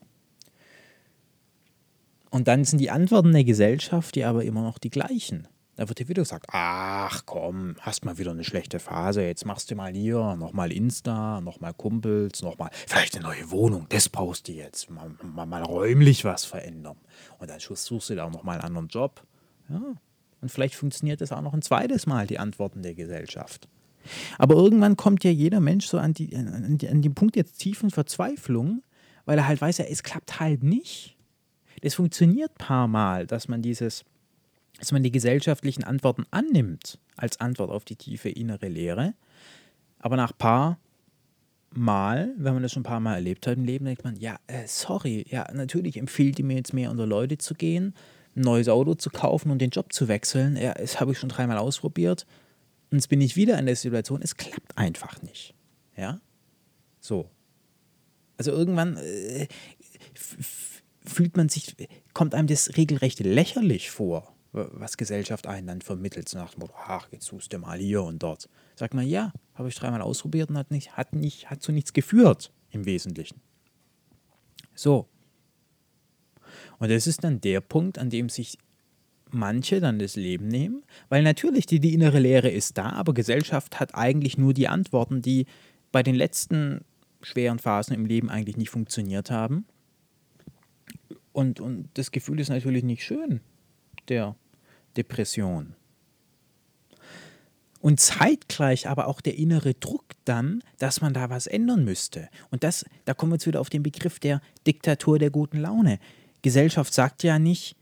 Und 2.29 2.47
dann 2.47 2.63
sind 2.63 2.79
die 2.79 2.91
Antworten 2.91 3.31
der 3.31 3.43
Gesellschaft 3.43 4.15
ja 4.15 4.29
aber 4.29 4.43
immer 4.43 4.61
noch 4.61 4.77
die 4.77 4.91
gleichen. 4.91 5.47
Da 5.79 5.87
wird 5.87 5.99
dir 5.99 6.09
wieder 6.09 6.23
gesagt, 6.23 6.47
ach 6.51 7.25
komm, 7.25 7.77
hast 7.79 8.03
mal 8.03 8.17
wieder 8.17 8.31
eine 8.31 8.43
schlechte 8.43 8.79
Phase, 8.79 9.21
jetzt 9.23 9.45
machst 9.45 9.71
du 9.71 9.75
mal 9.75 9.93
hier, 9.93 10.35
nochmal 10.35 10.73
Insta, 10.73 11.39
nochmal 11.39 11.73
Kumpels, 11.73 12.41
nochmal, 12.41 12.69
vielleicht 12.85 13.15
eine 13.15 13.23
neue 13.23 13.49
Wohnung, 13.49 13.85
das 13.87 14.09
brauchst 14.09 14.49
du 14.49 14.51
jetzt, 14.51 14.89
mal, 14.89 15.09
mal, 15.23 15.45
mal 15.45 15.63
räumlich 15.63 16.25
was 16.25 16.43
verändern. 16.43 16.97
Und 17.37 17.49
dann 17.49 17.61
suchst 17.61 18.09
du 18.09 18.15
da 18.15 18.25
auch 18.25 18.29
nochmal 18.29 18.55
einen 18.55 18.65
anderen 18.65 18.89
Job. 18.89 19.23
Ja, 19.69 19.81
und 20.41 20.51
vielleicht 20.51 20.75
funktioniert 20.75 21.21
das 21.21 21.31
auch 21.31 21.41
noch 21.41 21.53
ein 21.53 21.61
zweites 21.61 22.05
Mal, 22.07 22.27
die 22.27 22.39
Antworten 22.39 22.81
der 22.83 22.93
Gesellschaft. 22.93 23.69
Aber 24.37 24.55
irgendwann 24.55 24.97
kommt 24.97 25.23
ja 25.23 25.31
jeder 25.31 25.61
Mensch 25.61 25.87
so 25.87 25.97
an, 25.97 26.13
die, 26.13 26.35
an, 26.35 26.77
die, 26.77 26.89
an 26.89 27.01
den 27.01 27.15
Punkt 27.15 27.37
der 27.37 27.45
tiefen 27.45 27.89
Verzweiflung, 27.89 28.83
weil 29.23 29.37
er 29.37 29.47
halt 29.47 29.61
weiß, 29.61 29.77
ja, 29.77 29.85
es 29.85 30.03
klappt 30.03 30.41
halt 30.41 30.61
nicht. 30.61 31.15
Das 31.81 31.95
funktioniert 31.95 32.51
ein 32.51 32.65
paar 32.65 32.89
Mal, 32.89 33.25
dass 33.27 33.47
man 33.47 33.61
dieses 33.61 34.03
dass 34.79 34.91
man 34.91 35.03
die 35.03 35.11
gesellschaftlichen 35.11 35.83
Antworten 35.83 36.25
annimmt 36.31 36.97
als 37.17 37.39
Antwort 37.39 37.69
auf 37.69 37.85
die 37.85 37.97
tiefe 37.97 38.29
innere 38.29 38.67
Lehre. 38.67 39.13
Aber 39.99 40.15
nach 40.15 40.31
ein 40.31 40.37
paar 40.37 40.79
Mal, 41.71 42.33
wenn 42.37 42.53
man 42.53 42.63
das 42.63 42.71
schon 42.71 42.81
ein 42.81 42.85
paar 42.85 42.99
Mal 42.99 43.15
erlebt 43.15 43.45
hat 43.45 43.57
im 43.57 43.65
Leben, 43.65 43.85
denkt 43.85 44.03
man, 44.03 44.15
ja, 44.15 44.39
äh, 44.47 44.65
sorry, 44.65 45.25
ja, 45.29 45.47
natürlich 45.53 45.97
empfiehlt 45.97 46.37
die 46.37 46.43
mir 46.43 46.55
jetzt 46.55 46.73
mehr 46.73 46.89
unter 46.89 47.05
Leute 47.05 47.37
zu 47.37 47.53
gehen, 47.53 47.93
ein 48.35 48.41
neues 48.41 48.69
Auto 48.69 48.95
zu 48.95 49.09
kaufen 49.09 49.51
und 49.51 49.59
den 49.59 49.69
Job 49.69 49.93
zu 49.93 50.07
wechseln. 50.07 50.55
Ja, 50.55 50.73
das 50.73 50.99
habe 50.99 51.11
ich 51.11 51.19
schon 51.19 51.29
dreimal 51.29 51.57
ausprobiert. 51.57 52.25
Und 52.89 52.97
jetzt 52.97 53.09
bin 53.09 53.21
ich 53.21 53.35
wieder 53.35 53.59
in 53.59 53.67
der 53.67 53.75
Situation, 53.75 54.21
es 54.23 54.35
klappt 54.35 54.77
einfach 54.77 55.21
nicht. 55.21 55.53
Ja? 55.95 56.19
So. 56.99 57.29
Also 58.37 58.51
irgendwann 58.51 58.97
äh, 58.97 59.47
fühlt 61.05 61.37
man 61.37 61.49
sich, 61.49 61.75
kommt 62.13 62.33
einem 62.33 62.47
das 62.47 62.77
regelrecht 62.77 63.19
lächerlich 63.19 63.91
vor 63.91 64.33
was 64.51 64.97
Gesellschaft 64.97 65.47
einen 65.47 65.67
dann 65.67 65.81
vermittelt, 65.81 66.27
so 66.27 66.37
nach 66.37 66.53
dem 66.53 66.61
Motto, 66.61 66.73
ach, 66.77 67.07
jetzt 67.11 67.25
suchst 67.25 67.53
du 67.53 67.59
mal 67.59 67.77
hier 67.77 68.03
und 68.03 68.23
dort. 68.23 68.49
Sagt 68.75 68.93
man, 68.93 69.07
ja, 69.07 69.31
habe 69.53 69.69
ich 69.69 69.75
dreimal 69.75 70.01
ausprobiert 70.01 70.49
und 70.49 70.57
hat, 70.57 70.71
nicht, 70.71 70.97
hat, 70.97 71.13
nicht, 71.13 71.49
hat 71.49 71.61
zu 71.61 71.71
nichts 71.71 71.93
geführt 71.93 72.51
im 72.71 72.85
Wesentlichen. 72.85 73.41
So. 74.73 75.07
Und 76.79 76.89
das 76.89 77.05
ist 77.05 77.23
dann 77.23 77.41
der 77.41 77.61
Punkt, 77.61 77.99
an 77.99 78.09
dem 78.09 78.29
sich 78.29 78.57
manche 79.29 79.79
dann 79.79 79.99
das 79.99 80.15
Leben 80.15 80.47
nehmen, 80.47 80.83
weil 81.09 81.21
natürlich 81.21 81.67
die, 81.67 81.79
die 81.79 81.93
innere 81.93 82.19
Lehre 82.19 82.49
ist 82.49 82.79
da, 82.79 82.89
aber 82.89 83.13
Gesellschaft 83.13 83.79
hat 83.79 83.93
eigentlich 83.93 84.39
nur 84.39 84.55
die 84.55 84.67
Antworten, 84.67 85.21
die 85.21 85.45
bei 85.91 86.01
den 86.01 86.15
letzten 86.15 86.83
schweren 87.21 87.59
Phasen 87.59 87.93
im 87.93 88.05
Leben 88.05 88.31
eigentlich 88.31 88.57
nicht 88.57 88.71
funktioniert 88.71 89.29
haben. 89.29 89.65
Und, 91.31 91.59
und 91.59 91.89
das 91.93 92.09
Gefühl 92.09 92.39
ist 92.39 92.49
natürlich 92.49 92.83
nicht 92.83 93.03
schön 93.03 93.41
der 94.09 94.35
Depression. 94.99 95.75
Und 97.79 98.01
zeitgleich 98.01 98.89
aber 98.89 99.07
auch 99.07 99.21
der 99.21 99.37
innere 99.37 99.73
Druck 99.73 100.03
dann, 100.25 100.61
dass 100.77 100.99
man 100.99 101.13
da 101.13 101.29
was 101.29 101.47
ändern 101.47 101.85
müsste. 101.85 102.27
Und 102.51 102.65
das, 102.65 102.83
da 103.05 103.13
kommen 103.13 103.31
wir 103.31 103.35
jetzt 103.35 103.47
wieder 103.47 103.61
auf 103.61 103.69
den 103.69 103.83
Begriff 103.83 104.19
der 104.19 104.41
Diktatur 104.67 105.17
der 105.17 105.29
guten 105.29 105.59
Laune. 105.59 105.99
Gesellschaft 106.41 106.93
sagt 106.93 107.23
ja 107.23 107.39
nicht, 107.39 107.77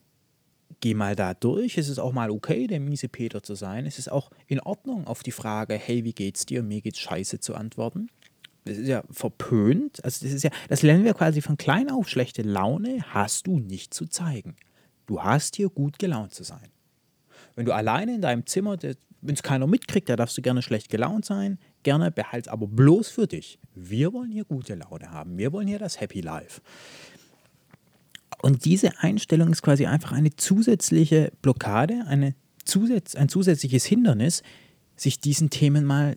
geh 0.82 0.94
mal 0.94 1.16
da 1.16 1.34
durch, 1.34 1.80
es 1.80 1.90
ist 1.90 1.98
auch 1.98 2.14
mal 2.14 2.30
okay, 2.30 2.68
der 2.68 2.80
miese 2.80 3.10
Peter 3.10 3.42
zu 3.42 3.56
sein. 3.56 3.88
Es 3.88 3.98
ist 3.98 4.12
auch 4.12 4.30
in 4.46 4.60
Ordnung, 4.60 5.08
auf 5.08 5.24
die 5.24 5.32
Frage, 5.32 5.74
hey, 5.74 6.04
wie 6.04 6.14
geht's 6.14 6.46
dir, 6.46 6.62
mir 6.62 6.82
geht's 6.82 7.00
scheiße 7.00 7.40
zu 7.40 7.56
antworten. 7.56 8.10
Das 8.66 8.78
ist 8.78 8.88
ja 8.88 9.04
verpönt. 9.10 10.04
Also 10.04 10.26
das 10.26 10.36
ist 10.36 10.44
ja, 10.44 10.52
das 10.70 10.84
lernen 10.84 11.06
wir 11.06 11.16
quasi 11.16 11.42
von 11.42 11.58
klein 11.58 11.90
auf. 11.90 12.08
Schlechte 12.08 12.44
Laune 12.44 13.02
hast 13.08 13.48
du 13.48 13.60
nicht 13.60 13.96
zu 13.96 14.06
zeigen. 14.06 14.56
Du 15.08 15.24
hast 15.24 15.56
hier 15.56 15.70
gut 15.70 15.98
gelaunt 15.98 16.34
zu 16.34 16.44
sein. 16.44 16.68
Wenn 17.58 17.66
du 17.66 17.74
alleine 17.74 18.14
in 18.14 18.22
deinem 18.22 18.46
Zimmer, 18.46 18.78
wenn 19.22 19.34
es 19.34 19.42
keiner 19.42 19.66
mitkriegt, 19.66 20.08
da 20.10 20.16
darfst 20.16 20.38
du 20.38 20.44
gerne 20.44 20.62
schlecht 20.62 20.90
gelaunt 20.90 21.26
sein. 21.26 21.58
Gerne 21.82 22.12
behalte 22.12 22.52
aber 22.52 22.68
bloß 22.68 23.10
für 23.10 23.26
dich. 23.26 23.58
Wir 23.74 24.14
wollen 24.14 24.32
hier 24.32 24.46
gute 24.46 24.76
Laune 24.76 25.10
haben. 25.10 25.40
Wir 25.40 25.52
wollen 25.52 25.68
hier 25.68 25.80
das 25.80 26.00
Happy 26.00 26.22
Life. 26.22 26.62
Und 28.44 28.64
diese 28.66 29.00
Einstellung 29.00 29.52
ist 29.52 29.64
quasi 29.64 29.88
einfach 29.88 30.12
eine 30.12 30.36
zusätzliche 30.36 31.32
Blockade, 31.42 32.04
eine 32.06 32.36
Zusatz, 32.64 33.16
ein 33.16 33.28
zusätzliches 33.28 33.86
Hindernis, 33.86 34.44
sich 34.96 35.20
diesen 35.20 35.50
Themen 35.50 35.84
mal 35.84 36.16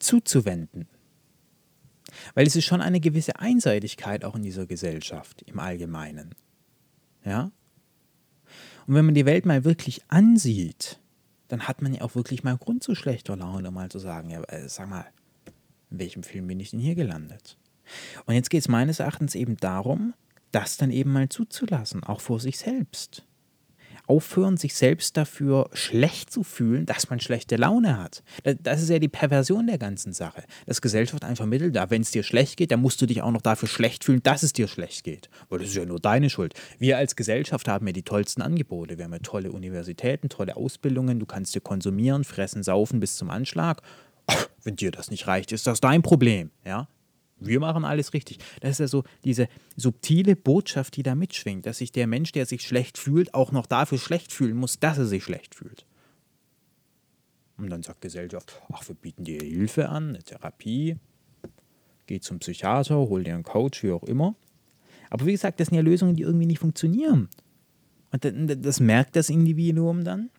zuzuwenden. 0.00 0.88
Weil 2.32 2.46
es 2.46 2.56
ist 2.56 2.64
schon 2.64 2.80
eine 2.80 3.00
gewisse 3.00 3.38
Einseitigkeit 3.38 4.24
auch 4.24 4.34
in 4.34 4.42
dieser 4.42 4.64
Gesellschaft 4.64 5.42
im 5.42 5.58
Allgemeinen. 5.58 6.34
Ja? 7.22 7.52
Und 8.88 8.94
wenn 8.94 9.04
man 9.04 9.14
die 9.14 9.26
Welt 9.26 9.44
mal 9.44 9.64
wirklich 9.64 10.00
ansieht, 10.08 10.98
dann 11.48 11.68
hat 11.68 11.82
man 11.82 11.92
ja 11.92 12.00
auch 12.00 12.14
wirklich 12.14 12.42
mal 12.42 12.56
Grund 12.56 12.82
zu 12.82 12.94
schlechter 12.94 13.36
Laune, 13.36 13.70
mal 13.70 13.90
zu 13.90 13.98
sagen, 13.98 14.30
ja, 14.30 14.42
äh, 14.44 14.66
sag 14.66 14.88
mal, 14.88 15.04
in 15.90 15.98
welchem 15.98 16.22
Film 16.22 16.46
bin 16.46 16.58
ich 16.58 16.70
denn 16.70 16.80
hier 16.80 16.94
gelandet? 16.94 17.58
Und 18.24 18.34
jetzt 18.34 18.48
geht 18.48 18.62
es 18.62 18.68
meines 18.68 18.98
Erachtens 18.98 19.34
eben 19.34 19.58
darum, 19.58 20.14
das 20.52 20.78
dann 20.78 20.90
eben 20.90 21.12
mal 21.12 21.28
zuzulassen, 21.28 22.02
auch 22.02 22.22
vor 22.22 22.40
sich 22.40 22.58
selbst 22.58 23.26
aufhören, 24.08 24.56
sich 24.56 24.74
selbst 24.74 25.16
dafür 25.16 25.68
schlecht 25.72 26.32
zu 26.32 26.42
fühlen, 26.42 26.86
dass 26.86 27.10
man 27.10 27.20
schlechte 27.20 27.56
Laune 27.56 27.98
hat. 27.98 28.22
Das 28.62 28.82
ist 28.82 28.88
ja 28.88 28.98
die 28.98 29.08
Perversion 29.08 29.66
der 29.66 29.78
ganzen 29.78 30.12
Sache. 30.12 30.42
Dass 30.66 30.80
Gesellschaft 30.80 31.24
einfach 31.24 31.46
mittelt, 31.46 31.76
da 31.76 31.90
wenn 31.90 32.02
es 32.02 32.10
dir 32.10 32.22
schlecht 32.22 32.56
geht, 32.56 32.70
dann 32.70 32.80
musst 32.80 33.00
du 33.02 33.06
dich 33.06 33.22
auch 33.22 33.30
noch 33.30 33.42
dafür 33.42 33.68
schlecht 33.68 34.04
fühlen, 34.04 34.22
dass 34.22 34.42
es 34.42 34.52
dir 34.52 34.68
schlecht 34.68 35.04
geht. 35.04 35.28
Weil 35.48 35.60
das 35.60 35.68
ist 35.68 35.76
ja 35.76 35.84
nur 35.84 36.00
deine 36.00 36.30
Schuld. 36.30 36.54
Wir 36.78 36.98
als 36.98 37.16
Gesellschaft 37.16 37.68
haben 37.68 37.86
ja 37.86 37.92
die 37.92 38.02
tollsten 38.02 38.42
Angebote. 38.42 38.98
Wir 38.98 39.04
haben 39.04 39.12
ja 39.12 39.18
tolle 39.20 39.52
Universitäten, 39.52 40.28
tolle 40.28 40.56
Ausbildungen, 40.56 41.20
du 41.20 41.26
kannst 41.26 41.54
dir 41.54 41.60
konsumieren, 41.60 42.24
fressen, 42.24 42.62
saufen 42.62 43.00
bis 43.00 43.16
zum 43.16 43.30
Anschlag. 43.30 43.82
wenn 44.62 44.76
dir 44.76 44.90
das 44.90 45.10
nicht 45.10 45.26
reicht, 45.26 45.52
ist 45.52 45.66
das 45.66 45.80
dein 45.80 46.02
Problem. 46.02 46.50
Ja? 46.64 46.88
Wir 47.40 47.60
machen 47.60 47.84
alles 47.84 48.14
richtig. 48.14 48.38
Das 48.60 48.72
ist 48.72 48.78
ja 48.80 48.88
so 48.88 49.04
diese 49.24 49.48
subtile 49.76 50.34
Botschaft, 50.34 50.96
die 50.96 51.02
da 51.02 51.14
mitschwingt, 51.14 51.66
dass 51.66 51.78
sich 51.78 51.92
der 51.92 52.06
Mensch, 52.06 52.32
der 52.32 52.46
sich 52.46 52.62
schlecht 52.62 52.98
fühlt, 52.98 53.34
auch 53.34 53.52
noch 53.52 53.66
dafür 53.66 53.98
schlecht 53.98 54.32
fühlen 54.32 54.56
muss, 54.56 54.80
dass 54.80 54.98
er 54.98 55.06
sich 55.06 55.24
schlecht 55.24 55.54
fühlt. 55.54 55.86
Und 57.56 57.70
dann 57.70 57.82
sagt 57.82 58.00
Gesellschaft, 58.00 58.60
ach, 58.72 58.86
wir 58.88 58.94
bieten 58.94 59.24
dir 59.24 59.40
Hilfe 59.40 59.88
an, 59.88 60.10
eine 60.10 60.22
Therapie, 60.22 60.96
geh 62.06 62.20
zum 62.20 62.38
Psychiater, 62.38 62.96
hol 62.96 63.24
dir 63.24 63.34
einen 63.34 63.42
Coach, 63.42 63.82
wie 63.82 63.92
auch 63.92 64.04
immer. 64.04 64.36
Aber 65.10 65.26
wie 65.26 65.32
gesagt, 65.32 65.58
das 65.58 65.68
sind 65.68 65.76
ja 65.76 65.82
Lösungen, 65.82 66.14
die 66.14 66.22
irgendwie 66.22 66.46
nicht 66.46 66.60
funktionieren. 66.60 67.28
Und 68.10 68.64
das 68.64 68.80
merkt 68.80 69.16
das 69.16 69.28
Individuum 69.28 70.04
dann, 70.04 70.30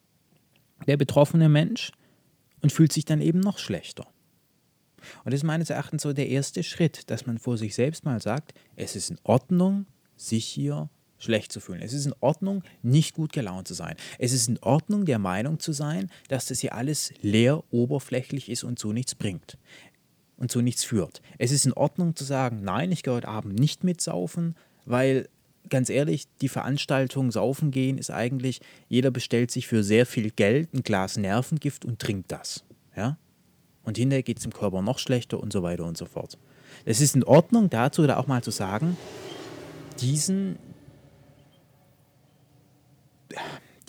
der 0.88 0.98
betroffene 0.98 1.50
Mensch, 1.50 1.92
und 2.62 2.72
fühlt 2.74 2.92
sich 2.92 3.06
dann 3.06 3.22
eben 3.22 3.40
noch 3.40 3.58
schlechter. 3.58 4.08
Und 5.24 5.34
das 5.34 5.42
ist 5.42 5.46
meines 5.46 5.70
Erachtens 5.70 6.04
so 6.04 6.14
der 6.14 6.30
erste 6.30 6.64
Schritt, 6.64 7.10
dass 7.10 7.26
man 7.26 7.38
vor 7.38 7.58
sich 7.58 7.76
selbst 7.76 8.06
mal 8.06 8.22
sagt, 8.22 8.54
es 8.76 8.96
ist 8.96 9.10
in 9.10 9.18
Ordnung, 9.24 9.86
sich 10.16 10.46
hier 10.46 10.90
schlecht 11.18 11.52
zu 11.52 11.60
fühlen. 11.60 11.82
Es 11.82 11.94
ist 11.94 12.06
in 12.06 12.16
Ordnung, 12.22 12.64
nicht 12.82 13.14
gut 13.14 13.34
gelaunt 13.34 13.68
zu 13.68 13.74
sein. 13.74 13.96
Es 14.18 14.32
ist 14.32 14.48
in 14.48 14.58
Ordnung, 14.60 15.06
der 15.06 15.20
Meinung 15.20 15.60
zu 15.60 15.74
sein, 15.74 16.10
dass 16.30 16.46
das 16.46 16.60
hier 16.60 16.74
alles 16.74 17.12
leer, 17.22 17.64
oberflächlich 17.72 18.50
ist 18.50 18.64
und 18.64 18.80
so 18.80 18.94
nichts 18.94 19.16
bringt 19.16 19.58
und 20.38 20.52
so 20.52 20.62
nichts 20.62 20.84
führt. 20.84 21.22
Es 21.38 21.52
ist 21.52 21.66
in 21.66 21.74
Ordnung 21.74 22.16
zu 22.16 22.24
sagen, 22.24 22.62
nein, 22.64 22.92
ich 22.92 23.04
gehe 23.04 23.14
heute 23.14 23.28
Abend 23.28 23.60
nicht 23.60 23.84
mitsaufen, 23.84 24.56
weil 24.86 25.28
ganz 25.70 25.90
ehrlich, 25.90 26.26
die 26.42 26.50
Veranstaltung 26.50 27.32
Saufen 27.32 27.72
gehen 27.72 27.98
ist 27.98 28.10
eigentlich, 28.10 28.62
jeder 28.88 29.12
bestellt 29.12 29.52
sich 29.52 29.68
für 29.68 29.84
sehr 29.84 30.06
viel 30.06 30.32
Geld 30.32 30.74
ein 30.74 30.84
Glas 30.84 31.18
Nervengift 31.18 31.86
und 31.86 32.00
trinkt 32.00 32.32
das. 32.32 32.64
Ja? 32.96 33.18
Und 33.84 33.98
hinterher 33.98 34.24
geht 34.24 34.38
es 34.38 34.44
dem 34.44 34.54
Körper 34.54 34.82
noch 34.82 35.00
schlechter 35.00 35.40
und 35.40 35.54
so 35.54 35.64
weiter 35.64 35.86
und 35.86 35.98
so 35.98 36.06
fort. 36.06 36.38
Es 36.86 37.02
ist 37.02 37.16
in 37.16 37.24
Ordnung, 37.24 37.70
dazu 37.70 38.06
da 38.06 38.18
auch 38.18 38.28
mal 38.28 38.44
zu 38.44 38.52
sagen, 38.52 38.98
diesen, 40.00 40.58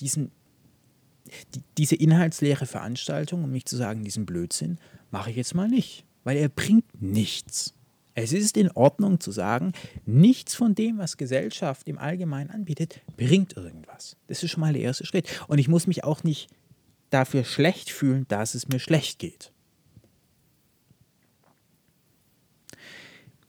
diesen, 0.01 0.31
die, 1.55 1.63
diese 1.77 1.97
inhaltsleere 1.97 2.67
Veranstaltung, 2.67 3.45
um 3.45 3.51
nicht 3.51 3.69
zu 3.69 3.77
sagen, 3.77 4.05
diesen 4.05 4.27
Blödsinn, 4.27 4.79
mache 5.11 5.31
ich 5.31 5.37
jetzt 5.37 5.55
mal 5.55 5.69
nicht, 5.69 6.05
weil 6.25 6.37
er 6.37 6.49
bringt 6.49 7.01
nichts. 7.01 7.75
Es 8.15 8.33
ist 8.33 8.57
in 8.57 8.71
Ordnung 8.73 9.21
zu 9.21 9.31
sagen, 9.31 9.73
nichts 10.05 10.55
von 10.55 10.75
dem, 10.75 10.99
was 10.99 11.17
Gesellschaft 11.17 11.89
im 11.89 11.97
Allgemeinen 11.97 12.51
anbietet, 12.51 13.01
bringt 13.17 13.57
irgendwas. 13.57 14.17
Das 14.27 14.43
ist 14.43 14.51
schon 14.51 14.61
mal 14.61 14.73
der 14.73 14.83
erste 14.83 15.07
Schritt. 15.07 15.29
Und 15.47 15.59
ich 15.59 15.69
muss 15.69 15.87
mich 15.87 16.05
auch 16.05 16.25
nicht 16.25 16.51
dafür 17.11 17.45
schlecht 17.45 17.91
fühlen, 17.91 18.27
dass 18.29 18.55
es 18.55 18.69
mir 18.69 18.81
schlecht 18.81 19.19
geht. 19.19 19.53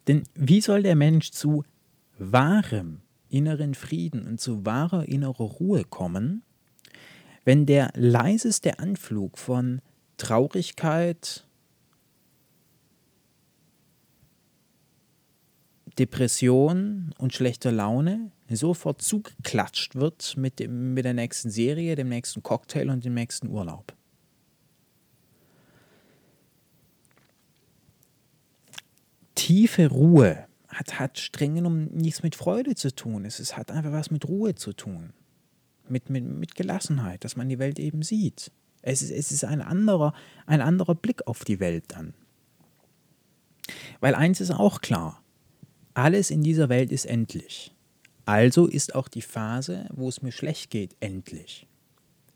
Denn 0.08 0.24
wie 0.34 0.62
soll 0.62 0.84
der 0.84 0.96
Mensch 0.96 1.32
zu 1.32 1.64
wahrem 2.18 3.02
inneren 3.30 3.74
Frieden 3.74 4.28
und 4.28 4.40
zu 4.40 4.66
wahrer 4.66 5.08
innerer 5.08 5.44
Ruhe 5.44 5.84
kommen, 5.84 6.44
wenn 7.46 7.66
der 7.66 7.92
leiseste 7.96 8.80
Anflug 8.80 9.38
von 9.38 9.82
Traurigkeit, 10.18 11.48
Depression 15.98 17.14
und 17.18 17.34
schlechter 17.34 17.72
Laune 17.72 18.32
sofort 18.50 19.02
zugeklatscht 19.02 19.96
wird 19.96 20.36
mit, 20.38 20.60
dem, 20.60 20.94
mit 20.94 21.06
der 21.06 21.14
nächsten 21.14 21.50
Serie, 21.50 21.96
dem 21.96 22.10
nächsten 22.10 22.44
Cocktail 22.44 22.90
und 22.90 23.04
dem 23.04 23.14
nächsten 23.14 23.48
Urlaub. 23.48 23.94
Tiefe 29.42 29.88
Ruhe 29.88 30.46
hat, 30.68 31.00
hat 31.00 31.18
streng 31.18 31.56
genommen 31.56 31.90
nichts 31.96 32.22
mit 32.22 32.36
Freude 32.36 32.76
zu 32.76 32.94
tun. 32.94 33.26
Es, 33.26 33.40
es 33.40 33.58
hat 33.58 33.72
einfach 33.72 33.92
was 33.92 34.12
mit 34.12 34.28
Ruhe 34.28 34.54
zu 34.54 34.72
tun. 34.72 35.14
Mit, 35.90 36.12
mit, 36.12 36.24
mit 36.24 36.54
Gelassenheit, 36.54 37.24
dass 37.24 37.36
man 37.36 37.50
die 37.50 37.58
Welt 37.58 37.80
eben 37.80 38.04
sieht. 38.04 38.52
Es 38.84 39.02
ist, 39.02 39.10
es 39.10 39.32
ist 39.32 39.44
ein, 39.44 39.64
anderer, 39.64 40.14
ein 40.46 40.62
anderer 40.62 40.94
Blick 40.94 41.26
auf 41.26 41.44
die 41.44 41.60
Welt 41.60 41.86
dann. 41.88 42.14
Weil 44.00 44.14
eins 44.14 44.42
ist 44.42 44.52
auch 44.52 44.80
klar, 44.80 45.24
alles 45.96 46.30
in 46.30 46.44
dieser 46.44 46.70
Welt 46.70 46.92
ist 46.92 47.08
endlich. 47.08 47.74
Also 48.26 48.68
ist 48.68 48.94
auch 48.94 49.08
die 49.08 49.24
Phase, 49.24 49.90
wo 49.92 50.08
es 50.08 50.22
mir 50.22 50.32
schlecht 50.32 50.70
geht, 50.70 50.96
endlich. 51.00 51.68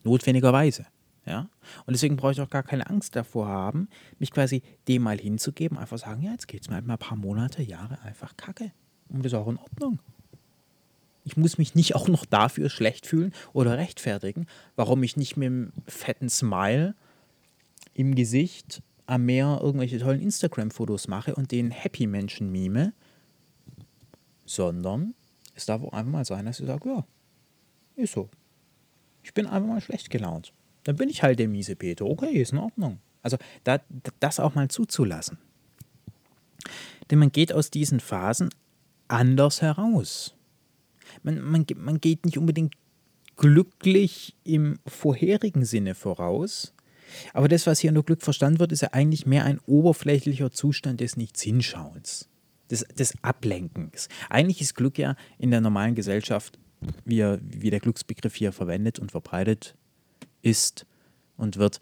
Notwendigerweise. 0.04 0.88
Ja? 1.25 1.50
Und 1.86 1.94
deswegen 1.94 2.17
brauche 2.17 2.34
ich 2.34 2.41
auch 2.41 2.50
gar 2.50 2.63
keine 2.63 2.89
Angst 2.89 3.15
davor 3.15 3.48
haben, 3.48 3.89
mich 4.20 4.32
quasi 4.32 4.62
dem 4.88 5.03
mal 5.03 5.17
hinzugeben, 5.17 5.77
einfach 5.77 5.98
sagen, 5.98 6.22
ja, 6.22 6.32
jetzt 6.32 6.48
geht 6.48 6.62
es 6.62 6.70
mir 6.70 6.75
halt 6.75 6.86
mal 6.86 6.94
ein 6.94 7.00
paar 7.00 7.17
Monate, 7.17 7.63
Jahre 7.63 8.00
einfach 8.01 8.38
kacke. 8.38 8.72
Und 9.10 9.25
das 9.25 9.34
ist 9.34 9.38
auch 9.38 9.48
in 9.48 9.58
Ordnung. 9.58 10.00
Ich 11.24 11.38
muss 11.38 11.58
mich 11.58 11.74
nicht 11.74 11.96
auch 11.96 12.08
noch 12.08 12.25
dafür 12.25 12.70
schlecht 12.70 13.08
fühlen 13.08 13.34
oder 13.51 13.77
rechtfertigen, 13.77 14.46
warum 14.75 15.01
ich 15.01 15.17
nicht 15.17 15.38
mit 15.38 15.48
einem 15.48 15.74
fetten 15.88 16.29
Smile 16.29 16.96
im 17.96 18.13
Gesicht 18.13 18.84
am 19.08 19.25
Meer 19.25 19.60
irgendwelche 19.62 20.00
tollen 20.00 20.22
Instagram-Fotos 20.22 21.08
mache 21.08 21.36
und 21.36 21.51
den 21.51 21.72
Happy-Menschen 21.72 22.51
mime, 22.51 22.94
sondern 24.46 25.15
es 25.56 25.65
darf 25.65 25.82
auch 25.82 25.93
einfach 25.93 26.12
mal 26.12 26.26
sein, 26.26 26.45
dass 26.45 26.60
ich 26.60 26.67
sage, 26.67 26.89
ja, 26.89 27.06
ist 27.95 28.13
so. 28.13 28.30
Ich 29.23 29.34
bin 29.34 29.47
einfach 29.47 29.67
mal 29.67 29.82
schlecht 29.82 30.10
gelaunt. 30.10 30.54
Dann 30.86 30.95
bin 30.95 31.10
ich 31.10 31.21
halt 31.21 31.39
der 31.39 31.50
miese 31.50 31.76
Peter. 31.76 32.06
Okay, 32.06 32.41
ist 32.41 32.54
in 32.54 32.60
Ordnung. 32.60 33.00
Also 33.21 33.38
da, 33.63 33.82
das 34.19 34.39
auch 34.39 34.56
mal 34.56 34.69
zuzulassen. 34.69 35.38
Denn 37.12 37.19
man 37.19 37.32
geht 37.32 37.52
aus 37.52 37.69
diesen 37.69 38.00
Phasen 38.00 38.50
anders 39.08 39.62
heraus. 39.62 40.36
Man, 41.24 41.41
man, 41.41 41.65
man 41.76 42.00
geht 42.00 42.26
nicht 42.26 42.38
unbedingt 42.38 42.76
glücklich 43.36 44.36
im 44.43 44.80
vorherigen 44.88 45.65
Sinne 45.65 45.93
voraus, 45.93 46.74
aber 47.34 47.48
das, 47.48 47.67
was 47.67 47.80
hier 47.80 47.91
unter 47.91 48.04
Glück 48.04 48.21
verstanden 48.21 48.60
wird, 48.60 48.71
ist 48.71 48.82
ja 48.82 48.89
eigentlich 48.93 49.26
mehr 49.26 49.45
ein 49.45 49.60
oberflächlicher 49.67 50.52
Zustand 50.52 51.02
des 51.02 51.17
Nichts-Hinschauens 51.17 52.30
des, 52.69 52.86
des 52.98 53.13
Ablenkens. 53.21 54.10
Eigentlich 54.30 54.62
ist 54.62 54.76
Glück 54.76 54.98
ja 54.98 55.15
in 55.38 55.52
der 55.52 55.62
normalen 55.62 55.95
Gesellschaft, 55.95 56.58
wie, 57.04 57.24
wie 57.41 57.69
der 57.69 57.80
Glücksbegriff 57.80 58.36
hier 58.36 58.52
verwendet 58.52 59.00
und 59.00 59.12
verbreitet 59.12 59.76
ist 60.45 60.86
und 61.38 61.58
wird, 61.58 61.79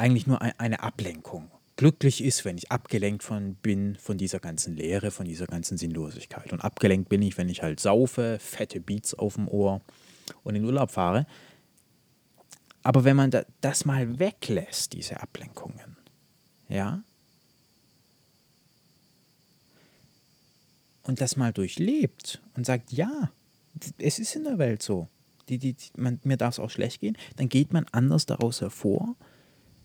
eigentlich 0.00 0.26
nur 0.26 0.40
ein, 0.40 0.58
eine 0.58 0.82
Ablenkung. 0.82 1.50
Glücklich 1.76 2.24
ist, 2.24 2.44
wenn 2.44 2.58
ich 2.58 2.70
abgelenkt 2.72 3.22
von 3.22 3.54
bin 3.54 3.96
von 3.96 4.18
dieser 4.18 4.40
ganzen 4.40 4.76
Leere, 4.76 5.10
von 5.10 5.26
dieser 5.26 5.46
ganzen 5.46 5.78
Sinnlosigkeit. 5.78 6.52
Und 6.52 6.60
abgelenkt 6.60 7.08
bin 7.08 7.22
ich, 7.22 7.38
wenn 7.38 7.48
ich 7.48 7.62
halt 7.62 7.80
saufe, 7.80 8.38
fette 8.40 8.80
Beats 8.80 9.14
auf 9.14 9.34
dem 9.34 9.48
Ohr 9.48 9.80
und 10.42 10.56
in 10.56 10.64
Urlaub 10.64 10.90
fahre. 10.90 11.26
Aber 12.82 13.04
wenn 13.04 13.16
man 13.16 13.30
da, 13.30 13.44
das 13.60 13.84
mal 13.84 14.18
weglässt, 14.18 14.94
diese 14.94 15.20
Ablenkungen, 15.20 15.96
ja, 16.68 17.02
und 21.02 21.20
das 21.20 21.36
mal 21.36 21.52
durchlebt 21.52 22.40
und 22.56 22.64
sagt, 22.64 22.92
ja, 22.92 23.30
es 23.98 24.18
ist 24.18 24.36
in 24.36 24.44
der 24.44 24.58
Welt 24.58 24.82
so, 24.82 25.08
die, 25.58 25.74
die, 25.74 25.76
man, 25.96 26.20
mir 26.24 26.36
darf 26.36 26.54
es 26.54 26.60
auch 26.60 26.70
schlecht 26.70 27.00
gehen, 27.00 27.16
dann 27.36 27.48
geht 27.48 27.72
man 27.72 27.86
anders 27.92 28.26
daraus 28.26 28.60
hervor 28.60 29.16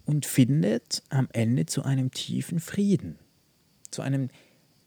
und 0.06 0.26
findet 0.26 1.04
am 1.10 1.28
Ende 1.34 1.66
zu 1.66 1.84
einem 1.84 2.12
tiefen 2.12 2.60
Frieden. 2.60 3.18
Zu 3.92 4.02
einem 4.02 4.30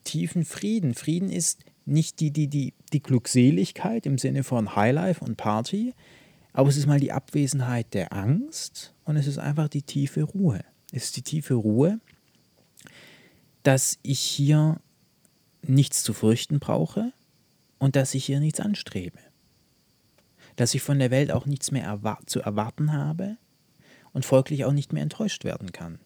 tiefen 0.05 0.45
Frieden. 0.45 0.95
Frieden 0.95 1.31
ist 1.31 1.65
nicht 1.85 2.21
die, 2.21 2.31
die, 2.31 2.49
die, 2.49 2.75
die 2.93 3.03
Glückseligkeit 3.03 4.07
im 4.07 4.19
Sinne 4.19 4.45
von 4.45 4.77
Highlife 4.77 5.25
und 5.25 5.37
Party, 5.37 5.95
aber 6.53 6.69
es 6.69 6.77
ist 6.77 6.87
mal 6.87 7.01
die 7.01 7.13
Abwesenheit 7.13 7.95
der 7.95 8.13
Angst 8.13 8.95
und 9.05 9.17
es 9.17 9.27
ist 9.27 9.39
einfach 9.39 9.69
die 9.69 9.83
tiefe 9.83 10.23
Ruhe. 10.23 10.61
Es 10.93 11.05
ist 11.05 11.17
die 11.17 11.23
tiefe 11.23 11.55
Ruhe, 11.55 12.01
dass 13.63 13.99
ich 14.03 14.21
hier 14.21 14.81
nichts 15.63 16.03
zu 16.03 16.15
fürchten 16.15 16.59
brauche 16.59 17.13
und 17.79 17.97
dass 17.97 18.15
ich 18.15 18.25
hier 18.25 18.41
nichts 18.41 18.61
anstrebe. 18.61 19.19
Dass 20.59 20.75
ich 20.75 20.83
von 20.83 20.99
der 20.99 21.13
Welt 21.13 21.31
auch 21.31 21.47
nichts 21.47 21.71
mehr 21.71 21.85
erwar 21.85 22.19
zu 22.27 22.41
erwarten 22.41 22.93
habe 22.93 23.37
und 24.13 24.25
folglich 24.25 24.65
auch 24.65 24.73
nicht 24.73 24.93
mehr 24.93 25.05
enttäuscht 25.05 25.45
werden 25.45 25.71
kann. 25.71 26.01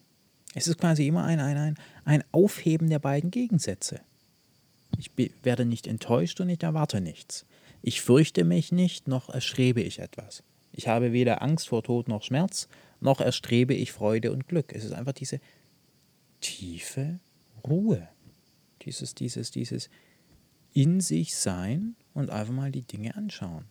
Es 0.53 0.67
ist 0.67 0.77
quasi 0.77 1.07
immer 1.07 1.23
ein, 1.23 1.39
ein, 1.39 1.57
ein, 1.57 1.77
ein 2.05 2.23
Aufheben 2.31 2.87
der 2.89 2.99
beiden 2.99 3.31
Gegensätze. 3.31 4.01
Ich 4.99 5.09
werde 5.41 5.65
nicht 5.65 5.87
enttäuscht 5.87 6.39
und 6.39 6.49
ich 6.49 6.61
erwarte 6.61 7.01
nichts. 7.01 7.47
Ich 7.81 8.01
fürchte 8.01 8.43
mich 8.43 8.71
nicht, 8.71 9.07
noch 9.07 9.29
erstrebe 9.29 9.81
ich 9.81 9.97
etwas. 9.97 10.43
Ich 10.71 10.87
habe 10.87 11.13
weder 11.13 11.41
Angst 11.41 11.69
vor 11.69 11.81
Tod 11.81 12.07
noch 12.07 12.21
Schmerz, 12.21 12.67
noch 12.99 13.21
erstrebe 13.21 13.73
ich 13.73 13.91
Freude 13.91 14.31
und 14.31 14.47
Glück. 14.47 14.71
Es 14.71 14.83
ist 14.83 14.93
einfach 14.93 15.13
diese 15.13 15.39
tiefe 16.41 17.19
Ruhe. 17.67 18.07
Dieses, 18.83 19.15
dieses, 19.15 19.49
dieses 19.49 19.89
in 20.73 20.99
sich 21.01 21.35
sein 21.35 21.95
und 22.13 22.29
einfach 22.29 22.53
mal 22.53 22.71
die 22.71 22.83
Dinge 22.83 23.15
anschauen. 23.15 23.65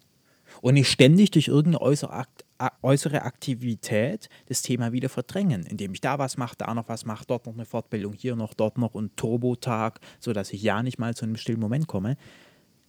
Und 0.61 0.75
nicht 0.75 0.91
ständig 0.91 1.31
durch 1.31 1.49
irgendeine 1.49 1.81
äußere 1.81 3.23
Aktivität 3.23 4.29
das 4.47 4.63
Thema 4.63 4.93
wieder 4.93 5.09
verdrängen, 5.09 5.65
indem 5.67 5.95
ich 5.95 6.01
da 6.01 6.19
was 6.19 6.37
mache, 6.37 6.57
da 6.57 6.73
noch 6.75 6.89
was 6.89 7.05
mache, 7.05 7.25
dort 7.27 7.47
noch 7.47 7.55
eine 7.55 7.65
Fortbildung, 7.65 8.13
hier 8.13 8.37
noch, 8.37 8.55
dort 8.55 8.79
noch 8.79 8.95
und 8.95 9.17
Turbotag, 9.17 10.01
sodass 10.21 10.53
ich 10.53 10.63
ja 10.63 10.83
nicht 10.83 10.99
mal 10.99 11.15
zu 11.15 11.25
einem 11.25 11.37
stillen 11.37 11.61
Moment 11.61 11.87
komme. 11.87 12.17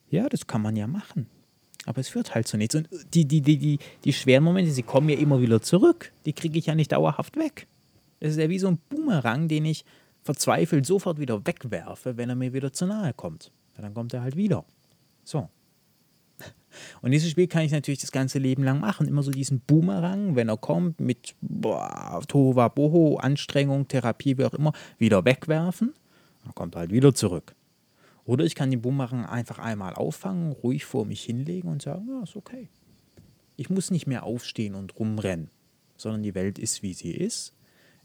Ja, 0.10 0.30
das 0.30 0.46
kann 0.48 0.62
man 0.62 0.76
ja 0.76 0.88
machen. 0.88 1.28
Aber 1.86 2.00
es 2.00 2.10
führt 2.10 2.34
halt 2.34 2.48
zu 2.48 2.58
nichts. 2.58 2.76
Und 2.76 2.88
die, 3.14 3.26
die, 3.26 3.42
die, 3.42 3.58
die, 3.58 3.80
die 4.04 4.14
schweren 4.14 4.44
Momente, 4.44 4.72
sie 4.72 4.84
kommen 4.84 5.10
ja 5.10 5.18
immer 5.18 5.42
wieder 5.42 5.62
zurück. 5.62 6.14
Die 6.26 6.34
kriege 6.34 6.58
ich 6.60 6.68
ja 6.68 6.76
nicht 6.76 6.92
dauerhaft 6.92 7.36
weg. 7.38 7.68
Das 8.20 8.32
ist 8.32 8.38
ja 8.38 8.50
wie 8.50 8.60
so 8.60 8.68
ein 8.68 8.78
Boomerang, 8.90 9.48
den 9.48 9.66
ich 9.66 9.84
verzweifelt 10.22 10.86
sofort 10.86 11.20
wieder 11.20 11.46
wegwerfe, 11.46 12.16
wenn 12.16 12.30
er 12.30 12.36
mir 12.36 12.54
wieder 12.54 12.72
zu 12.72 12.86
nahe 12.86 13.14
kommt. 13.14 13.52
Ja, 13.76 13.82
dann 13.82 13.94
kommt 13.94 14.14
er 14.14 14.22
halt 14.22 14.38
wieder. 14.38 14.64
So. 15.24 15.50
Und 17.02 17.12
dieses 17.12 17.30
Spiel 17.30 17.48
kann 17.48 17.64
ich 17.64 17.72
natürlich 17.72 18.02
das 18.02 18.12
ganze 18.12 18.40
Leben 18.40 18.64
lang 18.64 18.80
machen. 18.80 19.08
Immer 19.08 19.24
so 19.24 19.32
diesen 19.32 19.60
Boomerang, 19.60 20.36
wenn 20.36 20.50
er 20.50 20.58
kommt, 20.58 21.00
mit 21.00 21.36
boah, 21.42 22.22
Tova 22.28 22.68
Boho, 22.68 23.18
Anstrengung, 23.18 23.88
Therapie, 23.88 24.38
wie 24.38 24.46
auch 24.46 24.54
immer, 24.54 24.74
wieder 24.98 25.24
wegwerfen. 25.26 25.94
Dann 26.44 26.56
kommt 26.56 26.76
er 26.76 26.82
halt 26.82 26.92
wieder 26.92 27.14
zurück. 27.14 27.56
Oder 28.26 28.46
ich 28.46 28.56
kann 28.56 28.72
den 28.72 28.82
Bumerang 28.82 29.26
einfach 29.26 29.60
einmal 29.60 29.94
auffangen, 29.94 30.54
ruhig 30.54 30.86
vor 30.86 31.06
mich 31.06 31.24
hinlegen 31.24 31.70
und 31.70 31.82
sagen, 31.82 32.08
ja, 32.08 32.24
ist 32.24 32.36
okay. 32.36 32.70
Ich 33.56 33.70
muss 33.70 33.92
nicht 33.92 34.08
mehr 34.08 34.24
aufstehen 34.24 34.76
und 34.76 34.98
rumrennen, 34.98 35.50
sondern 35.98 36.24
die 36.24 36.34
Welt 36.34 36.58
ist, 36.58 36.82
wie 36.84 36.94
sie 36.94 37.12
ist. 37.12 37.54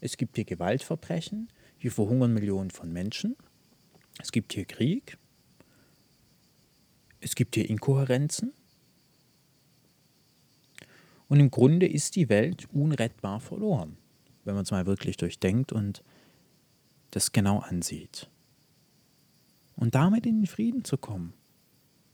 Es 0.01 0.17
gibt 0.17 0.35
hier 0.35 0.45
Gewaltverbrechen, 0.45 1.49
hier 1.77 1.91
verhungern 1.91 2.33
Millionen 2.33 2.69
von 2.69 2.91
Menschen. 2.91 3.35
Es 4.21 4.31
gibt 4.31 4.53
hier 4.53 4.65
Krieg. 4.65 5.17
Es 7.19 7.35
gibt 7.35 7.55
hier 7.55 7.69
Inkohärenzen. 7.69 8.53
Und 11.27 11.39
im 11.39 11.51
Grunde 11.51 11.87
ist 11.87 12.15
die 12.15 12.29
Welt 12.29 12.67
unrettbar 12.73 13.39
verloren, 13.39 13.97
wenn 14.45 14.55
man 14.55 14.63
es 14.63 14.71
mal 14.71 14.85
wirklich 14.85 15.17
durchdenkt 15.17 15.71
und 15.71 16.03
das 17.11 17.31
genau 17.31 17.59
ansieht. 17.59 18.29
Und 19.75 19.95
damit 19.95 20.25
in 20.25 20.41
den 20.41 20.47
Frieden 20.47 20.83
zu 20.83 20.97
kommen, 20.97 21.33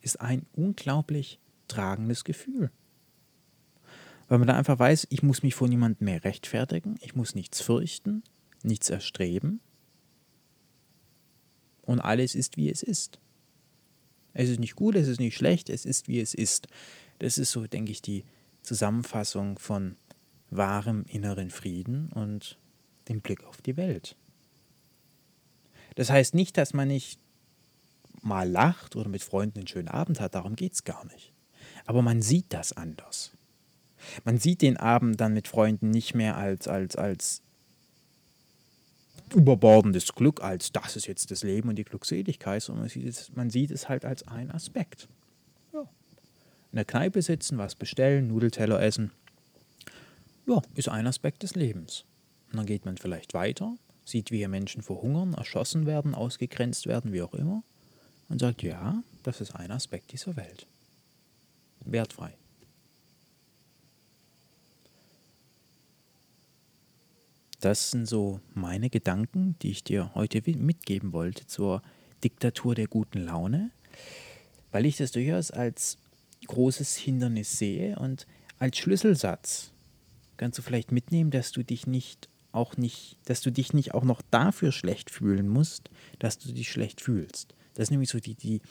ist 0.02 0.22
ein 0.22 0.46
unglaublich 0.54 1.40
tragendes 1.68 2.24
Gefühl. 2.24 2.70
Weil 4.28 4.40
man 4.40 4.48
da 4.48 4.58
einfach 4.58 4.78
weiß, 4.78 5.08
ich 5.10 5.24
muss 5.24 5.44
mich 5.44 5.56
vor 5.56 5.68
niemandem 5.68 6.06
mehr 6.06 6.24
rechtfertigen, 6.24 6.96
ich 7.02 7.16
muss 7.16 7.36
nichts 7.36 7.62
fürchten, 7.62 8.24
nichts 8.64 8.90
erstreben. 8.90 9.62
Und 11.84 12.00
alles 12.02 12.36
ist, 12.36 12.58
wie 12.58 12.70
es 12.70 12.84
ist. 12.84 13.20
Es 14.36 14.50
ist 14.50 14.60
nicht 14.60 14.76
gut, 14.76 14.96
es 14.96 15.08
ist 15.08 15.20
nicht 15.20 15.36
schlecht, 15.36 15.70
es 15.70 15.86
ist, 15.86 16.08
wie 16.08 16.20
es 16.20 16.34
ist. 16.34 16.68
Das 17.20 17.38
ist 17.38 17.52
so, 17.52 17.66
denke 17.66 17.92
ich, 17.92 18.02
die 18.02 18.26
Zusammenfassung 18.62 19.58
von 19.58 19.96
wahrem 20.50 21.06
inneren 21.08 21.50
Frieden 21.50 22.12
und 22.12 22.60
dem 23.08 23.22
Blick 23.22 23.44
auf 23.46 23.62
die 23.62 23.78
Welt. 23.78 24.18
Das 25.96 26.10
heißt 26.10 26.36
nicht, 26.36 26.58
dass 26.58 26.74
man 26.74 26.90
nicht 26.90 27.20
mal 28.22 28.50
lacht 28.50 28.98
oder 28.98 29.08
mit 29.08 29.24
Freunden 29.24 29.60
einen 29.60 29.68
schönen 29.68 29.88
Abend 29.88 30.20
hat, 30.20 30.36
darum 30.36 30.56
geht 30.56 30.74
es 30.74 30.84
gar 30.84 31.06
nicht. 31.06 31.32
Aber 31.86 32.02
man 32.02 32.22
sieht 32.22 32.48
das 32.50 32.74
anders. 32.74 33.32
Man 34.26 34.38
sieht 34.38 34.62
den 34.62 34.76
Abend 34.76 35.22
dann 35.22 35.34
mit 35.34 35.48
Freunden 35.48 35.92
nicht 35.92 36.14
mehr 36.14 36.36
als, 36.36 36.68
als, 36.68 36.98
als 36.98 37.42
überbordendes 39.34 40.14
Glück, 40.14 40.42
als 40.42 40.72
das 40.72 40.96
ist 40.96 41.08
jetzt 41.08 41.32
das 41.32 41.44
Leben 41.44 41.70
und 41.70 41.76
die 41.76 41.84
Glückseligkeit, 41.84 42.62
sondern 42.62 42.84
man 42.84 42.90
sieht 42.90 43.08
es, 43.08 43.32
man 43.36 43.50
sieht 43.50 43.72
es 43.72 43.90
halt 43.90 44.06
als 44.06 44.28
ein 44.28 44.52
Aspekt. 44.52 45.08
Ja. 45.74 45.82
In 45.82 46.76
der 46.76 46.86
Kneipe 46.86 47.22
sitzen, 47.22 47.58
was 47.58 47.76
bestellen, 47.76 48.28
Nudelteller 48.28 48.82
essen, 48.82 49.12
ja, 50.48 50.62
ist 50.76 50.90
ein 50.90 51.08
Aspekt 51.08 51.44
des 51.44 51.56
Lebens. 51.56 52.06
Und 52.52 52.58
dann 52.58 52.66
geht 52.66 52.86
man 52.86 52.98
vielleicht 52.98 53.34
weiter, 53.34 53.76
sieht, 54.06 54.32
wie 54.32 54.38
hier 54.38 54.50
Menschen 54.50 54.84
verhungern, 54.84 55.34
erschossen 55.34 55.86
werden, 55.86 56.14
ausgegrenzt 56.14 56.86
werden, 56.86 57.12
wie 57.12 57.24
auch 57.24 57.34
immer 57.34 57.64
und 58.30 58.40
sagt, 58.40 58.64
ja, 58.64 59.04
das 59.24 59.42
ist 59.42 59.56
ein 59.56 59.72
Aspekt 59.72 60.12
dieser 60.12 60.36
Welt. 60.36 60.68
Wertfrei. 61.82 62.34
Das 67.66 67.90
sind 67.90 68.06
so 68.06 68.42
meine 68.54 68.92
Gedanken, 68.92 69.56
die 69.64 69.72
ich 69.72 69.84
dir 69.84 70.14
heute 70.14 70.40
mitgeben 70.56 71.14
wollte 71.14 71.48
zur 71.48 71.82
Diktatur 72.24 72.76
der 72.76 72.86
guten 72.86 73.18
Laune, 73.18 73.72
weil 74.72 74.86
ich 74.86 74.98
das 74.98 75.12
durchaus 75.14 75.50
als 75.50 75.98
großes 76.46 76.96
Hindernis 76.96 77.58
sehe 77.58 77.98
und 77.98 78.28
als 78.60 78.78
Schlüsselsatz 78.78 79.72
kannst 80.38 80.60
du 80.60 80.62
vielleicht 80.62 80.92
mitnehmen, 80.92 81.32
dass 81.32 81.52
du 81.52 81.64
dich 81.64 81.88
nicht 81.88 82.30
auch 82.52 82.78
nicht, 82.78 83.18
dass 83.26 83.42
du 83.42 83.52
dich 83.52 83.74
nicht 83.74 83.96
auch 83.96 84.04
noch 84.04 84.22
dafür 84.30 84.72
schlecht 84.72 85.10
fühlen 85.10 85.48
musst, 85.48 85.90
dass 86.20 86.38
du 86.38 86.52
dich 86.52 86.70
schlecht 86.70 87.02
fühlst. 87.02 87.56
Das 87.74 87.86
ist 87.86 87.90
nämlich 87.90 88.12
so 88.12 88.20
die, 88.20 88.36
die 88.36 88.62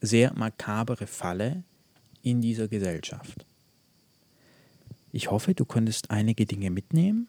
sehr 0.00 0.32
makabere 0.32 1.06
Falle 1.06 1.62
in 2.22 2.40
dieser 2.40 2.68
Gesellschaft. 2.68 3.44
Ich 5.12 5.30
hoffe, 5.30 5.52
du 5.52 5.66
konntest 5.66 6.10
einige 6.10 6.46
Dinge 6.46 6.70
mitnehmen. 6.70 7.28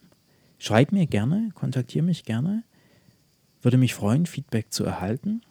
Schreib 0.64 0.92
mir 0.92 1.08
gerne, 1.08 1.48
kontaktiere 1.56 2.04
mich 2.04 2.22
gerne. 2.22 2.62
Würde 3.62 3.78
mich 3.78 3.94
freuen, 3.94 4.26
Feedback 4.26 4.72
zu 4.72 4.84
erhalten. 4.84 5.42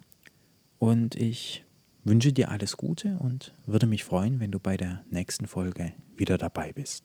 Und 0.79 1.15
ich 1.15 1.65
wünsche 2.05 2.31
dir 2.31 2.49
alles 2.49 2.77
Gute 2.77 3.17
und 3.19 3.53
würde 3.65 3.87
mich 3.87 4.05
freuen, 4.05 4.39
wenn 4.39 4.51
du 4.51 4.59
bei 4.59 4.77
der 4.77 5.03
nächsten 5.09 5.47
Folge 5.47 5.91
wieder 6.15 6.37
dabei 6.37 6.71
bist. 6.71 7.03